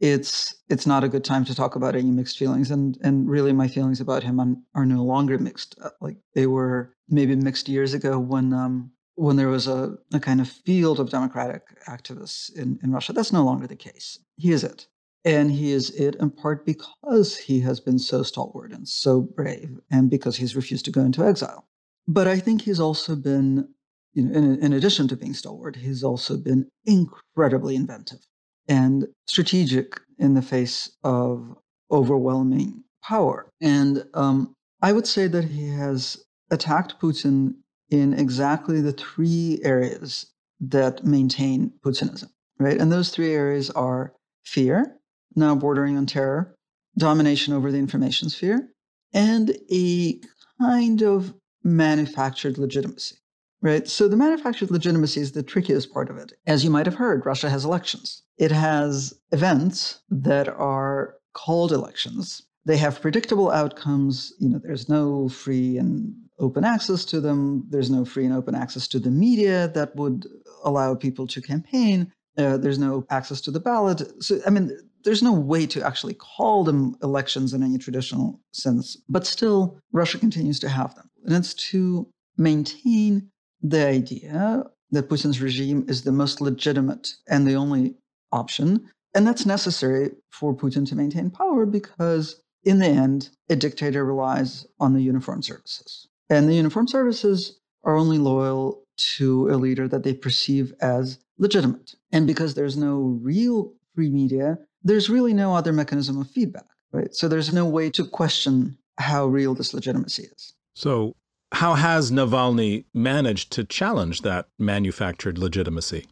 it's 0.00 0.54
it's 0.68 0.86
not 0.86 1.04
a 1.04 1.08
good 1.08 1.24
time 1.24 1.44
to 1.44 1.54
talk 1.54 1.74
about 1.74 1.96
any 1.96 2.10
mixed 2.10 2.38
feelings, 2.38 2.70
and 2.70 2.98
and 3.02 3.28
really 3.28 3.52
my 3.52 3.68
feelings 3.68 4.00
about 4.00 4.22
him 4.22 4.40
are, 4.40 4.54
are 4.74 4.86
no 4.86 5.02
longer 5.02 5.38
mixed. 5.38 5.76
Uh, 5.82 5.90
like 6.00 6.16
they 6.34 6.46
were 6.46 6.94
maybe 7.08 7.34
mixed 7.34 7.68
years 7.68 7.94
ago 7.94 8.18
when 8.18 8.52
um, 8.52 8.90
when 9.18 9.36
there 9.36 9.48
was 9.48 9.66
a, 9.66 9.96
a 10.12 10.20
kind 10.20 10.40
of 10.40 10.48
field 10.48 11.00
of 11.00 11.10
democratic 11.10 11.62
activists 11.88 12.54
in, 12.54 12.78
in 12.84 12.92
Russia. 12.92 13.12
That's 13.12 13.32
no 13.32 13.44
longer 13.44 13.66
the 13.66 13.76
case. 13.76 14.18
He 14.36 14.52
is 14.52 14.62
it. 14.62 14.86
And 15.24 15.50
he 15.50 15.72
is 15.72 15.90
it 15.90 16.14
in 16.14 16.30
part 16.30 16.64
because 16.64 17.36
he 17.36 17.60
has 17.60 17.80
been 17.80 17.98
so 17.98 18.22
stalwart 18.22 18.72
and 18.72 18.88
so 18.88 19.20
brave, 19.20 19.80
and 19.90 20.08
because 20.08 20.36
he's 20.36 20.54
refused 20.54 20.84
to 20.84 20.92
go 20.92 21.00
into 21.00 21.24
exile. 21.24 21.66
But 22.06 22.28
I 22.28 22.38
think 22.38 22.62
he's 22.62 22.78
also 22.78 23.16
been 23.16 23.68
you 24.14 24.22
know, 24.22 24.38
in, 24.38 24.62
in 24.62 24.72
addition 24.72 25.08
to 25.08 25.16
being 25.16 25.34
stalwart, 25.34 25.76
he's 25.76 26.04
also 26.04 26.36
been 26.36 26.68
incredibly 26.86 27.74
inventive 27.74 28.20
and 28.68 29.08
strategic 29.26 30.00
in 30.18 30.34
the 30.34 30.42
face 30.42 30.96
of 31.02 31.56
overwhelming 31.90 32.84
power. 33.02 33.50
And 33.60 34.04
um, 34.14 34.54
I 34.80 34.92
would 34.92 35.06
say 35.06 35.26
that 35.26 35.44
he 35.44 35.68
has 35.68 36.24
attacked 36.50 37.00
Putin 37.00 37.54
in 37.90 38.14
exactly 38.14 38.80
the 38.80 38.92
three 38.92 39.60
areas 39.62 40.26
that 40.60 41.04
maintain 41.04 41.72
Putinism, 41.84 42.30
right? 42.58 42.78
And 42.78 42.92
those 42.92 43.10
three 43.10 43.32
areas 43.32 43.70
are 43.70 44.14
fear, 44.44 44.96
now 45.36 45.54
bordering 45.54 45.96
on 45.96 46.06
terror, 46.06 46.54
domination 46.96 47.54
over 47.54 47.70
the 47.70 47.78
information 47.78 48.28
sphere, 48.28 48.68
and 49.12 49.56
a 49.70 50.20
kind 50.60 51.02
of 51.02 51.34
manufactured 51.62 52.58
legitimacy 52.58 53.16
right? 53.60 53.88
So 53.88 54.08
the 54.08 54.16
manufactured 54.16 54.70
legitimacy 54.70 55.20
is 55.20 55.32
the 55.32 55.42
trickiest 55.42 55.92
part 55.92 56.10
of 56.10 56.16
it. 56.16 56.32
As 56.46 56.64
you 56.64 56.70
might 56.70 56.86
have 56.86 56.94
heard, 56.94 57.26
Russia 57.26 57.50
has 57.50 57.64
elections. 57.64 58.22
It 58.36 58.52
has 58.52 59.14
events 59.32 60.00
that 60.10 60.48
are 60.48 61.16
called 61.34 61.72
elections. 61.72 62.42
They 62.64 62.76
have 62.76 63.00
predictable 63.00 63.50
outcomes. 63.50 64.32
You 64.38 64.50
know, 64.50 64.60
there's 64.62 64.88
no 64.88 65.28
free 65.28 65.78
and 65.78 66.14
open 66.38 66.64
access 66.64 67.04
to 67.06 67.20
them. 67.20 67.64
There's 67.68 67.90
no 67.90 68.04
free 68.04 68.24
and 68.24 68.34
open 68.34 68.54
access 68.54 68.88
to 68.88 68.98
the 68.98 69.10
media 69.10 69.68
that 69.68 69.94
would 69.96 70.26
allow 70.64 70.94
people 70.94 71.26
to 71.28 71.40
campaign. 71.40 72.12
Uh, 72.36 72.56
there's 72.56 72.78
no 72.78 73.04
access 73.10 73.40
to 73.42 73.50
the 73.50 73.60
ballot. 73.60 74.02
So, 74.22 74.38
I 74.46 74.50
mean, 74.50 74.70
there's 75.04 75.22
no 75.22 75.32
way 75.32 75.66
to 75.66 75.84
actually 75.84 76.14
call 76.14 76.64
them 76.64 76.96
elections 77.02 77.52
in 77.52 77.62
any 77.62 77.78
traditional 77.78 78.40
sense, 78.52 78.96
but 79.08 79.26
still, 79.26 79.78
Russia 79.92 80.18
continues 80.18 80.58
to 80.60 80.68
have 80.68 80.94
them. 80.94 81.10
And 81.24 81.34
it's 81.34 81.54
to 81.54 82.08
maintain 82.36 83.30
the 83.60 83.86
idea 83.86 84.64
that 84.90 85.08
Putin's 85.08 85.40
regime 85.40 85.84
is 85.88 86.02
the 86.02 86.12
most 86.12 86.40
legitimate 86.40 87.14
and 87.28 87.46
the 87.46 87.54
only 87.54 87.94
option. 88.32 88.88
And 89.14 89.26
that's 89.26 89.46
necessary 89.46 90.10
for 90.30 90.54
Putin 90.54 90.86
to 90.88 90.94
maintain 90.94 91.30
power 91.30 91.66
because, 91.66 92.40
in 92.64 92.78
the 92.78 92.86
end, 92.86 93.30
a 93.48 93.56
dictator 93.56 94.04
relies 94.04 94.66
on 94.80 94.94
the 94.94 95.02
uniformed 95.02 95.44
services. 95.44 96.07
And 96.30 96.48
the 96.48 96.54
uniformed 96.54 96.90
services 96.90 97.58
are 97.84 97.96
only 97.96 98.18
loyal 98.18 98.82
to 99.16 99.48
a 99.48 99.56
leader 99.56 99.88
that 99.88 100.02
they 100.02 100.14
perceive 100.14 100.74
as 100.80 101.18
legitimate. 101.38 101.94
And 102.12 102.26
because 102.26 102.54
there's 102.54 102.76
no 102.76 103.18
real 103.22 103.72
free 103.94 104.10
media, 104.10 104.58
there's 104.82 105.08
really 105.08 105.32
no 105.32 105.54
other 105.54 105.72
mechanism 105.72 106.20
of 106.20 106.30
feedback, 106.30 106.66
right? 106.92 107.14
So 107.14 107.28
there's 107.28 107.52
no 107.52 107.64
way 107.64 107.90
to 107.90 108.04
question 108.04 108.78
how 108.98 109.26
real 109.26 109.54
this 109.54 109.72
legitimacy 109.72 110.24
is. 110.24 110.52
So 110.74 111.14
how 111.52 111.74
has 111.74 112.10
Navalny 112.10 112.84
managed 112.92 113.52
to 113.52 113.64
challenge 113.64 114.22
that 114.22 114.48
manufactured 114.58 115.38
legitimacy? 115.38 116.06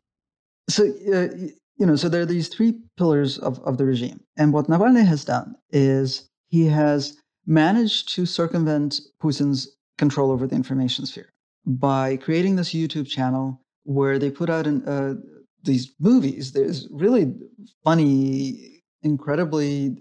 So, 0.69 0.85
uh, 0.85 1.29
you 1.79 1.87
know, 1.87 1.97
so 1.97 2.09
there 2.09 2.23
are 2.23 2.27
these 2.27 2.49
three 2.49 2.81
pillars 2.97 3.39
of, 3.39 3.59
of 3.61 3.77
the 3.77 3.85
regime. 3.85 4.21
And 4.37 4.53
what 4.53 4.67
Navalny 4.67 5.05
has 5.07 5.25
done 5.25 5.57
is 5.71 6.29
he 6.49 6.67
has 6.67 7.17
managed 7.47 8.15
to 8.15 8.27
circumvent 8.27 9.01
Putin's 9.23 9.76
control 9.99 10.31
over 10.31 10.47
the 10.47 10.55
information 10.55 11.07
sphere 11.07 11.33
by 11.65 12.17
creating 12.17 12.57
this 12.57 12.73
YouTube 12.73 13.09
channel 13.09 13.61
where 13.85 14.19
they 14.19 14.31
put 14.31 14.51
out 14.51 14.67
an, 14.67 14.87
uh, 14.87 15.15
these 15.63 15.93
movies. 15.99 16.53
There's 16.53 16.89
really 16.91 17.35
funny, 17.85 18.83
incredibly 19.03 19.97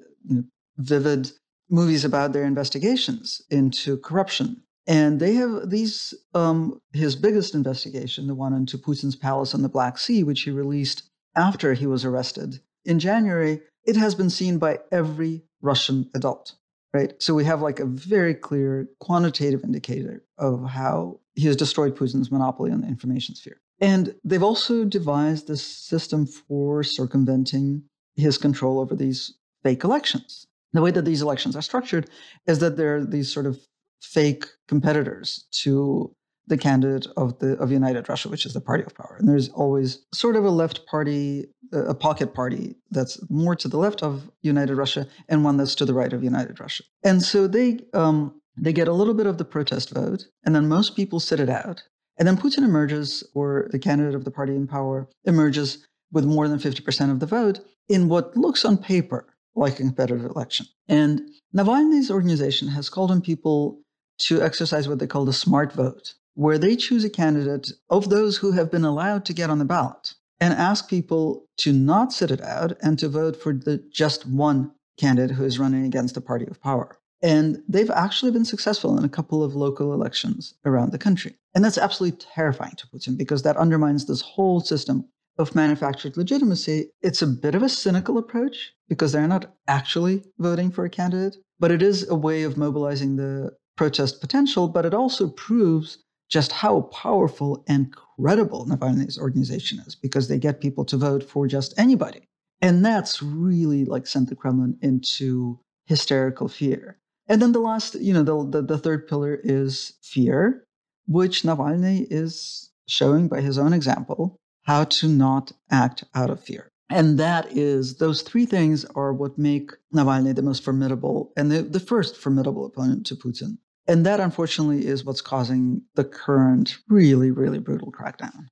vivid 0.78 1.32
movies 1.70 2.06
about 2.06 2.34
their 2.34 2.44
investigations 2.44 3.42
into 3.50 3.98
corruption 3.98 4.62
and 4.88 5.20
they 5.20 5.34
have 5.34 5.70
these, 5.72 6.14
um, 6.36 6.80
his 6.94 7.16
biggest 7.16 7.56
investigation, 7.56 8.28
the 8.28 8.36
one 8.36 8.54
into 8.54 8.78
Putin's 8.78 9.16
palace 9.16 9.56
on 9.56 9.64
the 9.64 9.70
Black 9.70 9.98
Sea, 9.98 10.24
which 10.24 10.42
he 10.42 10.52
released 10.52 11.10
after 11.36 11.74
he 11.74 11.88
was 11.88 12.06
arrested 12.06 12.60
in 12.86 13.00
January, 13.00 13.62
it 13.84 13.96
has 13.96 14.16
been 14.16 14.30
seen 14.30 14.58
by 14.58 14.80
every 14.92 15.44
Russian 15.62 16.10
adult, 16.14 16.56
right? 16.96 17.22
So 17.22 17.34
we 17.34 17.44
have 17.44 17.62
like 17.62 17.82
a 17.82 17.86
very 17.86 18.34
clear 18.34 18.88
quantitative 19.02 19.66
indicator 19.66 20.24
of 20.38 20.66
how 20.66 21.20
he 21.34 21.46
has 21.48 21.58
destroyed 21.58 21.94
Putin's 21.98 22.32
monopoly 22.32 22.72
on 22.72 22.80
the 22.80 22.88
information 22.88 23.36
sphere. 23.36 23.60
And 23.82 24.16
they've 24.24 24.42
also 24.42 24.86
devised 24.86 25.50
this 25.50 25.62
system 25.62 26.26
for 26.26 26.84
circumventing 26.84 27.84
his 28.16 28.38
control 28.38 28.80
over 28.80 28.96
these 28.96 29.34
fake 29.62 29.84
elections. 29.84 30.48
The 30.72 30.82
way 30.82 30.92
that 30.92 31.04
these 31.04 31.22
elections 31.22 31.58
are 31.58 31.62
structured 31.62 32.10
is 32.48 32.60
that 32.60 32.78
there 32.78 32.96
are 32.96 33.06
these 33.06 33.32
sort 33.32 33.46
of 33.46 33.60
fake 34.02 34.46
competitors 34.70 35.46
to 35.64 36.16
the 36.48 36.58
candidate 36.58 37.08
of 37.18 37.40
the 37.40 37.58
of 37.58 37.72
United 37.72 38.08
Russia, 38.10 38.30
which 38.30 38.46
is 38.46 38.54
the 38.54 38.62
party 38.62 38.84
of 38.84 38.96
power. 38.96 39.16
And 39.20 39.28
there's 39.28 39.50
always 39.50 40.06
sort 40.14 40.36
of 40.36 40.46
a 40.46 40.50
left 40.50 40.86
party, 40.86 41.46
a 41.72 41.96
pocket 41.96 42.34
party 42.34 42.76
that's 42.92 43.20
more 43.30 43.56
to 43.56 43.68
the 43.68 43.78
left 43.78 44.04
of 44.04 44.30
United 44.42 44.76
Russia, 44.76 45.08
and 45.28 45.44
one 45.44 45.58
that's 45.58 45.76
to 45.76 45.86
the 45.86 45.94
right 45.94 46.14
of 46.14 46.24
United 46.24 46.60
Russia. 46.60 46.84
And 47.04 47.22
so 47.22 47.48
they 47.48 47.80
um, 47.94 48.40
they 48.58 48.74
get 48.74 48.88
a 48.88 48.94
little 48.94 49.14
bit 49.14 49.28
of 49.28 49.38
the 49.38 49.46
protest 49.46 49.90
vote, 49.92 50.26
and 50.44 50.56
then 50.56 50.68
most 50.68 50.96
people 50.96 51.20
sit 51.20 51.40
it 51.40 51.50
out. 51.50 51.84
And 52.18 52.28
then 52.28 52.38
Putin 52.38 52.60
emerges, 52.60 53.24
or 53.34 53.68
the 53.72 53.80
candidate 53.80 54.16
of 54.16 54.24
the 54.24 54.32
party 54.32 54.56
in 54.56 54.68
power 54.68 55.10
emerges 55.26 55.86
with 56.14 56.24
more 56.24 56.48
than 56.48 56.60
50% 56.60 57.12
of 57.12 57.20
the 57.20 57.26
vote 57.26 57.60
in 57.90 58.08
what 58.08 58.38
looks 58.38 58.64
on 58.64 58.78
paper 58.78 59.28
like 59.56 59.74
a 59.74 59.84
competitive 59.84 60.26
election. 60.26 60.66
And 60.88 61.22
Navalny's 61.56 62.12
organization 62.12 62.70
has 62.70 62.90
called 62.90 63.12
on 63.12 63.22
people 63.22 63.82
to 64.20 64.42
exercise 64.42 64.88
what 64.88 65.00
they 65.00 65.08
call 65.08 65.26
the 65.26 65.34
smart 65.34 65.74
vote, 65.74 66.14
where 66.36 66.58
they 66.58 66.76
choose 66.76 67.04
a 67.04 67.10
candidate 67.10 67.72
of 67.90 68.10
those 68.10 68.38
who 68.38 68.52
have 68.52 68.72
been 68.72 68.86
allowed 68.86 69.26
to 69.26 69.34
get 69.34 69.50
on 69.50 69.60
the 69.60 69.66
ballot 69.66 70.14
and 70.40 70.54
ask 70.54 70.90
people 70.90 71.46
to 71.58 71.74
not 71.74 72.14
sit 72.14 72.30
it 72.30 72.42
out 72.42 72.74
and 72.82 73.00
to 73.00 73.10
vote 73.10 73.36
for 73.36 73.54
the 73.54 73.84
just 73.92 74.26
one 74.28 74.72
candidate 75.00 75.36
who 75.36 75.44
is 75.44 75.60
running 75.60 75.86
against 75.86 76.16
the 76.16 76.22
party 76.22 76.46
of 76.48 76.62
power. 76.62 76.98
And 77.22 77.64
they've 77.68 77.90
actually 77.90 78.32
been 78.32 78.46
successful 78.46 78.98
in 78.98 79.06
a 79.06 79.10
couple 79.10 79.44
of 79.44 79.56
local 79.56 79.94
elections 79.94 80.54
around 80.66 80.92
the 80.92 80.98
country. 80.98 81.36
And 81.56 81.64
that's 81.64 81.78
absolutely 81.78 82.20
terrifying 82.20 82.76
to 82.78 82.88
Putin 82.88 83.18
because 83.18 83.44
that 83.44 83.58
undermines 83.58 84.06
this 84.06 84.22
whole 84.22 84.60
system 84.60 85.08
of 85.38 85.56
manufactured 85.56 86.18
legitimacy, 86.18 86.92
it's 87.02 87.22
a 87.22 87.28
bit 87.28 87.56
of 87.56 87.64
a 87.64 87.70
cynical 87.70 88.18
approach 88.18 88.74
because 88.88 89.12
they're 89.12 89.28
not 89.28 89.54
actually 89.68 90.24
voting 90.38 90.72
for 90.72 90.86
a 90.86 90.90
candidate, 90.90 91.38
but 91.60 91.72
it 91.72 91.82
is 91.82 92.08
a 92.10 92.16
way 92.16 92.44
of 92.44 92.58
mobilizing 92.58 93.16
the 93.16 93.52
protest 93.76 94.22
potential. 94.22 94.68
But 94.68 94.86
it 94.86 94.94
also 94.94 95.30
proves 95.30 96.05
just 96.30 96.52
how 96.52 96.82
powerful 96.82 97.64
and 97.68 97.94
credible 97.94 98.66
Navalny's 98.66 99.18
organization 99.18 99.80
is 99.86 99.96
because 99.96 100.28
they 100.28 100.40
get 100.40 100.62
people 100.62 100.86
to 100.86 100.98
vote 100.98 101.24
for 101.24 101.48
just 101.48 101.74
anybody. 101.78 102.28
And 102.62 102.84
that's 102.84 103.22
really 103.22 103.86
like 103.86 104.08
sent 104.08 104.30
the 104.30 104.36
Kremlin 104.36 104.78
into 104.82 105.60
hysterical 105.86 106.48
fear. 106.48 106.98
And 107.28 107.42
then 107.42 107.52
the 107.52 107.60
last, 107.60 107.96
you 107.96 108.14
know, 108.14 108.24
the, 108.24 108.62
the, 108.62 108.66
the 108.66 108.78
third 108.78 109.08
pillar 109.08 109.40
is 109.44 109.94
fear, 110.02 110.66
which 111.08 111.44
Navalny 111.44 112.08
is 112.10 112.72
showing 112.88 113.28
by 113.28 113.42
his 113.42 113.58
own 113.58 113.74
example 113.74 114.38
how 114.64 114.84
to 114.84 115.08
not 115.08 115.52
act 115.72 116.04
out 116.14 116.30
of 116.30 116.44
fear. 116.44 116.70
And 116.90 117.18
that 117.18 117.52
is, 117.52 117.98
those 117.98 118.22
three 118.22 118.46
things 118.46 118.86
are 118.96 119.12
what 119.12 119.38
make 119.40 119.72
Navalny 119.94 120.36
the 120.36 120.44
most 120.44 120.64
formidable 120.64 121.34
and 121.36 121.52
the, 121.52 121.64
the 121.64 121.80
first 121.80 122.16
formidable 122.16 122.66
opponent 122.66 123.08
to 123.08 123.16
Putin. 123.16 123.58
And 123.88 124.06
that, 124.06 124.20
unfortunately, 124.20 124.88
is 124.88 125.06
what's 125.06 125.22
causing 125.22 125.82
the 125.96 126.04
current 126.04 126.78
really, 126.90 127.32
really 127.32 127.60
brutal 127.60 127.92
crackdown. 127.92 128.48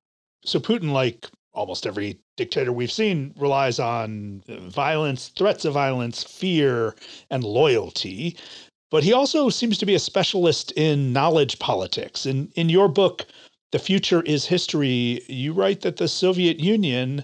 So, 0.46 0.60
Putin, 0.60 0.92
like 0.92 1.28
almost 1.54 1.86
every 1.86 2.20
dictator 2.36 2.72
we've 2.72 2.92
seen, 2.92 3.34
relies 3.38 3.80
on 3.80 4.44
violence, 4.48 5.30
threats 5.30 5.66
of 5.66 5.74
violence, 5.74 6.24
fear, 6.24 6.96
and 7.30 7.44
loyalty. 7.44 8.36
But 8.92 9.04
he 9.04 9.13
also 9.13 9.50
seems 9.50 9.78
to 9.80 9.86
be 9.86 9.96
a 9.96 10.00
specialist 10.00 10.72
in 10.74 11.13
knowledge 11.13 11.60
politics. 11.60 12.25
In, 12.25 12.52
in 12.56 12.70
your 12.70 12.88
book, 12.88 13.25
The 13.72 13.80
Future 13.80 14.22
is 14.22 14.46
History, 14.46 15.22
you 15.28 15.54
write 15.54 15.82
that 15.82 15.98
the 15.98 16.08
Soviet 16.08 16.60
Union 16.60 17.24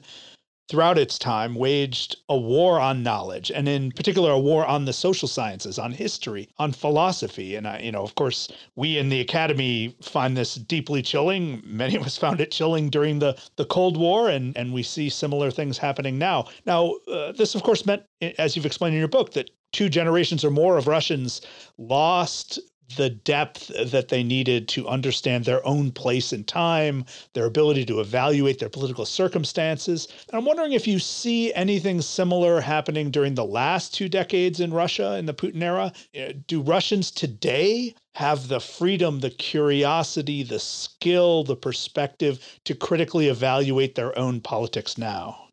throughout 0.69 0.99
its 0.99 1.17
time 1.17 1.55
waged 1.55 2.15
a 2.29 2.38
war 2.38 2.79
on 2.79 3.01
knowledge 3.01 3.51
and 3.51 3.67
in 3.67 3.91
particular 3.91 4.31
a 4.31 4.39
war 4.39 4.65
on 4.65 4.85
the 4.85 4.93
social 4.93 5.27
sciences 5.27 5.79
on 5.79 5.91
history 5.91 6.47
on 6.59 6.71
philosophy. 6.71 7.55
And 7.55 7.67
I, 7.67 7.79
you 7.79 7.91
know 7.91 8.03
of 8.03 8.13
course 8.15 8.47
we 8.75 8.97
in 8.97 9.09
the 9.09 9.19
academy 9.19 9.95
find 10.01 10.38
this 10.38 10.55
deeply 10.55 11.01
chilling. 11.01 11.61
Many 11.65 11.95
of 11.95 12.03
us 12.05 12.17
found 12.17 12.39
it 12.39 12.51
chilling 12.51 12.89
during 12.89 13.19
the 13.19 13.35
the 13.55 13.65
cold 13.65 13.97
war 13.97 14.29
and 14.29 14.55
and 14.55 14.71
we 14.71 14.83
see 14.83 15.09
similar 15.09 15.49
things 15.49 15.77
happening 15.77 16.19
now. 16.19 16.45
Now 16.65 16.93
uh, 17.11 17.31
this 17.31 17.55
of 17.55 17.63
course 17.63 17.85
meant 17.85 18.03
as 18.38 18.55
you've 18.55 18.67
explained 18.67 18.93
in 18.93 18.99
your 18.99 19.07
book 19.07 19.33
that 19.33 19.49
two 19.71 19.89
generations 19.89 20.43
or 20.43 20.49
more 20.49 20.77
of 20.77 20.88
russians 20.88 21.41
lost 21.77 22.59
the 22.96 23.10
depth 23.10 23.72
that 23.91 24.08
they 24.10 24.24
needed 24.24 24.67
to 24.69 24.88
understand 24.88 25.46
their 25.46 25.65
own 25.65 25.91
place 25.91 26.34
in 26.34 26.43
time, 26.43 27.05
their 27.34 27.46
ability 27.46 27.86
to 27.86 28.00
evaluate 28.00 28.60
their 28.60 28.69
political 28.69 29.05
circumstances. 29.05 30.08
And 30.29 30.38
I'm 30.38 30.46
wondering 30.46 30.74
if 30.74 30.88
you 30.88 31.00
see 31.00 31.53
anything 31.53 32.01
similar 32.01 32.62
happening 32.62 33.12
during 33.12 33.36
the 33.36 33.46
last 33.46 33.93
two 33.93 34.10
decades 34.10 34.60
in 34.60 34.74
Russia 34.74 35.17
in 35.17 35.25
the 35.25 35.34
Putin 35.34 35.62
era. 35.62 35.91
Uh, 36.19 36.34
do 36.48 36.62
Russians 36.62 37.12
today 37.12 37.93
have 38.15 38.48
the 38.48 38.60
freedom, 38.60 39.19
the 39.19 39.29
curiosity, 39.29 40.43
the 40.43 40.60
skill, 40.60 41.43
the 41.43 41.55
perspective 41.55 42.60
to 42.65 42.75
critically 42.75 43.27
evaluate 43.27 43.96
their 43.96 44.17
own 44.17 44.41
politics 44.41 44.98
now? 44.98 45.48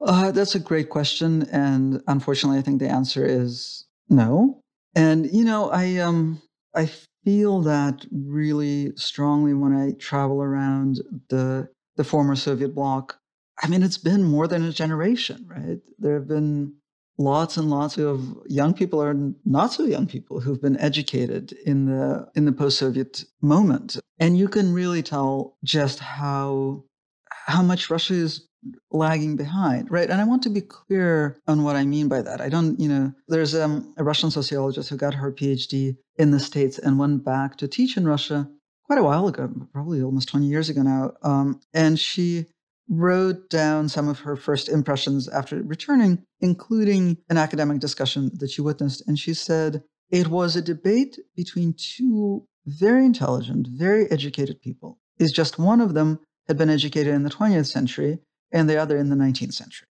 Uh, 0.00 0.32
that's 0.32 0.54
a 0.54 0.60
great 0.60 0.88
question. 0.88 1.42
And 1.52 2.02
unfortunately, 2.08 2.58
I 2.58 2.62
think 2.62 2.80
the 2.80 2.88
answer 2.88 3.24
is 3.24 3.86
no. 4.08 4.60
And, 4.94 5.32
you 5.32 5.44
know, 5.44 5.70
I, 5.70 5.98
um, 5.98 6.42
I 6.74 6.90
feel 7.24 7.60
that 7.62 8.06
really 8.10 8.92
strongly 8.96 9.54
when 9.54 9.74
I 9.74 9.92
travel 9.92 10.42
around 10.42 11.00
the 11.28 11.68
the 11.96 12.04
former 12.04 12.36
Soviet 12.36 12.74
bloc. 12.74 13.18
I 13.62 13.68
mean, 13.68 13.82
it's 13.82 13.98
been 13.98 14.24
more 14.24 14.48
than 14.48 14.64
a 14.64 14.72
generation, 14.72 15.46
right? 15.46 15.78
There 15.98 16.14
have 16.14 16.26
been 16.26 16.74
lots 17.18 17.58
and 17.58 17.68
lots 17.68 17.98
of 17.98 18.34
young 18.46 18.72
people 18.72 19.00
or 19.02 19.14
not 19.44 19.72
so 19.72 19.84
young 19.84 20.06
people 20.06 20.40
who've 20.40 20.60
been 20.60 20.78
educated 20.78 21.52
in 21.66 21.84
the 21.86 22.28
in 22.34 22.46
the 22.46 22.52
post-Soviet 22.52 23.24
moment, 23.42 23.98
and 24.18 24.38
you 24.38 24.48
can 24.48 24.72
really 24.72 25.02
tell 25.02 25.58
just 25.62 25.98
how 26.00 26.84
how 27.28 27.62
much 27.62 27.90
Russia 27.90 28.14
is 28.14 28.48
lagging 28.90 29.36
behind, 29.36 29.90
right? 29.90 30.08
And 30.08 30.20
I 30.20 30.24
want 30.24 30.42
to 30.44 30.50
be 30.50 30.60
clear 30.60 31.36
on 31.46 31.64
what 31.64 31.76
I 31.76 31.84
mean 31.84 32.08
by 32.08 32.22
that. 32.22 32.40
I 32.40 32.48
don't, 32.48 32.78
you 32.78 32.88
know, 32.88 33.12
there's 33.28 33.54
um, 33.54 33.92
a 33.96 34.04
Russian 34.04 34.30
sociologist 34.30 34.88
who 34.88 34.96
got 34.96 35.14
her 35.14 35.32
PhD 35.32 35.96
in 36.16 36.30
the 36.30 36.40
States 36.40 36.78
and 36.78 36.98
went 36.98 37.24
back 37.24 37.56
to 37.56 37.68
teach 37.68 37.96
in 37.96 38.06
Russia 38.06 38.48
quite 38.84 38.98
a 38.98 39.02
while 39.02 39.26
ago, 39.26 39.50
probably 39.72 40.02
almost 40.02 40.28
20 40.28 40.46
years 40.46 40.68
ago 40.68 40.82
now. 40.82 41.12
Um, 41.22 41.60
and 41.72 41.98
she 41.98 42.46
wrote 42.88 43.48
down 43.48 43.88
some 43.88 44.08
of 44.08 44.20
her 44.20 44.36
first 44.36 44.68
impressions 44.68 45.28
after 45.28 45.62
returning, 45.62 46.24
including 46.40 47.18
an 47.30 47.38
academic 47.38 47.80
discussion 47.80 48.30
that 48.34 48.50
she 48.50 48.60
witnessed. 48.60 49.02
And 49.06 49.18
she 49.18 49.34
said, 49.34 49.82
it 50.10 50.28
was 50.28 50.56
a 50.56 50.62
debate 50.62 51.18
between 51.34 51.74
two 51.74 52.46
very 52.66 53.04
intelligent, 53.04 53.66
very 53.68 54.10
educated 54.10 54.60
people. 54.60 54.98
Is 55.18 55.32
just 55.32 55.58
one 55.58 55.80
of 55.80 55.94
them 55.94 56.20
had 56.48 56.58
been 56.58 56.70
educated 56.70 57.14
in 57.14 57.22
the 57.22 57.30
20th 57.30 57.66
century 57.66 58.18
and 58.50 58.68
the 58.68 58.76
other 58.76 58.96
in 58.96 59.08
the 59.08 59.16
19th 59.16 59.54
century. 59.54 59.88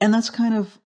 And 0.00 0.14
that's 0.14 0.30
kind 0.30 0.54
of 0.54 0.78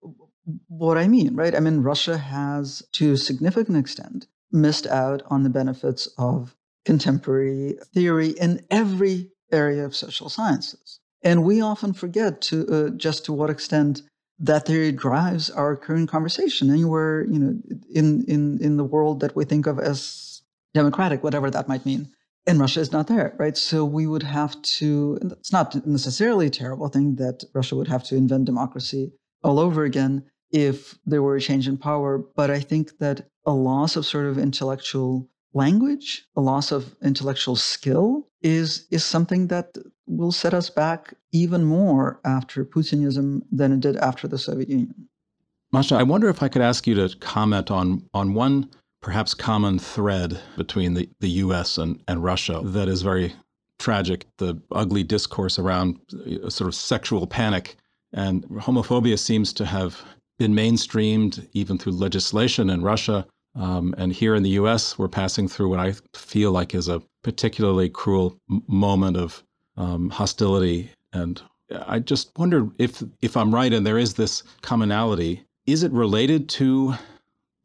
what 0.69 0.97
I 0.97 1.09
mean, 1.09 1.37
right? 1.37 1.55
I 1.55 1.61
mean, 1.61 1.83
Russia 1.83 2.17
has, 2.17 2.83
to 2.93 3.13
a 3.13 3.17
significant 3.17 3.77
extent, 3.77 4.27
missed 4.53 4.87
out 4.87 5.23
on 5.27 5.43
the 5.43 5.51
benefits 5.51 6.09
of 6.19 6.57
contemporary 6.85 7.79
theory 7.95 8.31
in 8.31 8.65
every 8.71 9.31
area 9.53 9.85
of 9.85 9.95
social 9.95 10.29
sciences. 10.29 11.01
And 11.23 11.45
we 11.45 11.61
often 11.61 11.93
forget 11.93 12.41
to 12.43 12.67
uh, 12.69 12.91
just 12.91 13.25
to 13.27 13.33
what 13.33 13.51
extent 13.51 14.03
that 14.39 14.67
theory 14.67 14.91
drives 14.91 15.51
our 15.51 15.77
current 15.77 16.09
conversation 16.09 16.71
anywhere, 16.71 17.27
you 17.27 17.39
know, 17.39 17.61
in, 17.93 18.25
in, 18.27 18.59
in 18.63 18.77
the 18.79 18.85
world 18.85 19.21
that 19.21 19.37
we 19.37 19.45
think 19.45 19.67
of 19.67 19.79
as 19.79 20.41
democratic, 20.73 21.23
whatever 21.23 21.51
that 21.51 21.69
might 21.69 21.85
mean 21.85 22.09
and 22.47 22.59
Russia 22.59 22.81
is 22.81 22.93
not 22.93 23.07
there, 23.07 23.35
right? 23.39 23.57
So 23.57 23.85
we 23.85 24.07
would 24.07 24.23
have 24.23 24.61
to, 24.63 25.19
it's 25.23 25.53
not 25.53 25.87
necessarily 25.87 26.47
a 26.47 26.51
terrible 26.51 26.89
thing 26.89 27.17
that 27.17 27.45
Russia 27.53 27.77
would 27.77 27.89
have 27.89 28.05
to 28.05 28.17
invent 28.17 28.47
democracy 28.47 29.13
all 29.43 29.59
over 29.59 29.85
again 29.85 30.25
if 30.53 30.99
there 31.07 31.23
were 31.23 31.37
a 31.37 31.41
change 31.41 31.69
in 31.69 31.77
power. 31.77 32.19
But 32.19 32.51
I 32.51 32.61
think 32.61 32.99
that 32.99 33.29
a 33.47 33.53
loss 33.53 33.97
of 33.97 34.07
sort 34.07 34.27
of 34.27 34.39
intellectual 34.39 35.29
language, 35.53 36.27
a 36.37 36.41
loss 36.41 36.73
of 36.73 36.95
intellectual 37.03 37.57
skill 37.57 38.27
is, 38.43 38.87
is 38.91 39.05
something 39.05 39.49
that 39.49 39.77
will 40.07 40.33
set 40.33 40.55
us 40.55 40.71
back 40.71 41.15
even 41.33 41.65
more 41.65 42.21
after 42.25 42.65
Putinism 42.65 43.43
than 43.51 43.73
it 43.73 43.81
did 43.81 43.97
after 43.97 44.29
the 44.29 44.39
Soviet 44.39 44.69
Union. 44.69 45.09
Masha, 45.73 45.95
I 45.95 46.03
wonder 46.03 46.29
if 46.29 46.43
I 46.43 46.49
could 46.49 46.63
ask 46.63 46.87
you 46.87 46.95
to 46.97 47.17
comment 47.19 47.71
on, 47.71 48.09
on 48.13 48.35
one 48.35 48.71
perhaps 49.01 49.35
common 49.35 49.79
thread 49.79 50.41
between 50.57 50.95
the, 50.95 51.09
the 51.21 51.29
US 51.29 51.79
and, 51.79 52.03
and 52.09 52.23
Russia 52.23 52.61
that 52.65 52.89
is 52.89 53.03
very 53.03 53.35
tragic 53.79 54.27
the 54.37 54.61
ugly 54.73 55.03
discourse 55.03 55.59
around 55.59 55.99
uh, 56.13 56.51
sort 56.51 56.69
of 56.69 56.75
sexual 56.75 57.27
panic. 57.27 57.77
And 58.13 58.45
homophobia 58.49 59.19
seems 59.19 59.53
to 59.55 59.65
have 59.65 60.03
been 60.41 60.55
mainstreamed 60.55 61.47
even 61.53 61.77
through 61.77 61.93
legislation 61.93 62.71
in 62.71 62.83
Russia. 62.83 63.27
Um, 63.55 63.95
and 63.99 64.11
here 64.11 64.35
in 64.35 64.43
the 64.43 64.57
US, 64.63 64.99
we're 64.99 65.07
passing 65.07 65.47
through 65.49 65.69
what 65.69 65.79
I 65.79 65.95
feel 66.15 66.51
like 66.51 66.75
is 66.75 66.89
a 66.89 67.03
particularly 67.23 67.91
cruel 67.91 68.41
m- 68.51 68.63
moment 68.67 69.19
of 69.19 69.45
um, 69.77 70.09
hostility. 70.09 70.91
And 71.13 71.43
I 71.87 71.99
just 71.99 72.31
wonder 72.39 72.71
if, 72.79 73.03
if 73.21 73.37
I'm 73.37 73.55
right 73.55 73.71
and 73.71 73.87
there 73.87 73.99
is 73.99 74.15
this 74.15 74.43
commonality, 74.63 75.45
is 75.67 75.83
it 75.83 75.93
related 75.93 76.49
to 76.51 76.95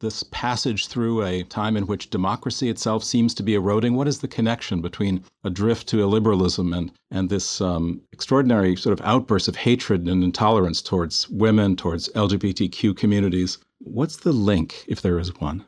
this 0.00 0.22
passage 0.24 0.88
through 0.88 1.24
a 1.24 1.42
time 1.44 1.76
in 1.76 1.86
which 1.86 2.10
democracy 2.10 2.68
itself 2.68 3.02
seems 3.02 3.34
to 3.34 3.42
be 3.42 3.54
eroding? 3.54 3.94
What 3.94 4.08
is 4.08 4.18
the 4.18 4.28
connection 4.28 4.80
between 4.80 5.24
a 5.44 5.50
drift 5.50 5.88
to 5.88 5.96
illiberalism 5.98 6.76
and, 6.76 6.92
and 7.10 7.28
this 7.28 7.60
um, 7.60 8.00
extraordinary 8.12 8.76
sort 8.76 8.98
of 8.98 9.04
outburst 9.06 9.48
of 9.48 9.56
hatred 9.56 10.06
and 10.06 10.22
intolerance 10.22 10.82
towards 10.82 11.28
women, 11.30 11.76
towards 11.76 12.08
LGBTQ 12.10 12.96
communities? 12.96 13.58
What's 13.78 14.16
the 14.16 14.32
link, 14.32 14.84
if 14.88 15.02
there 15.02 15.18
is 15.18 15.34
one? 15.40 15.64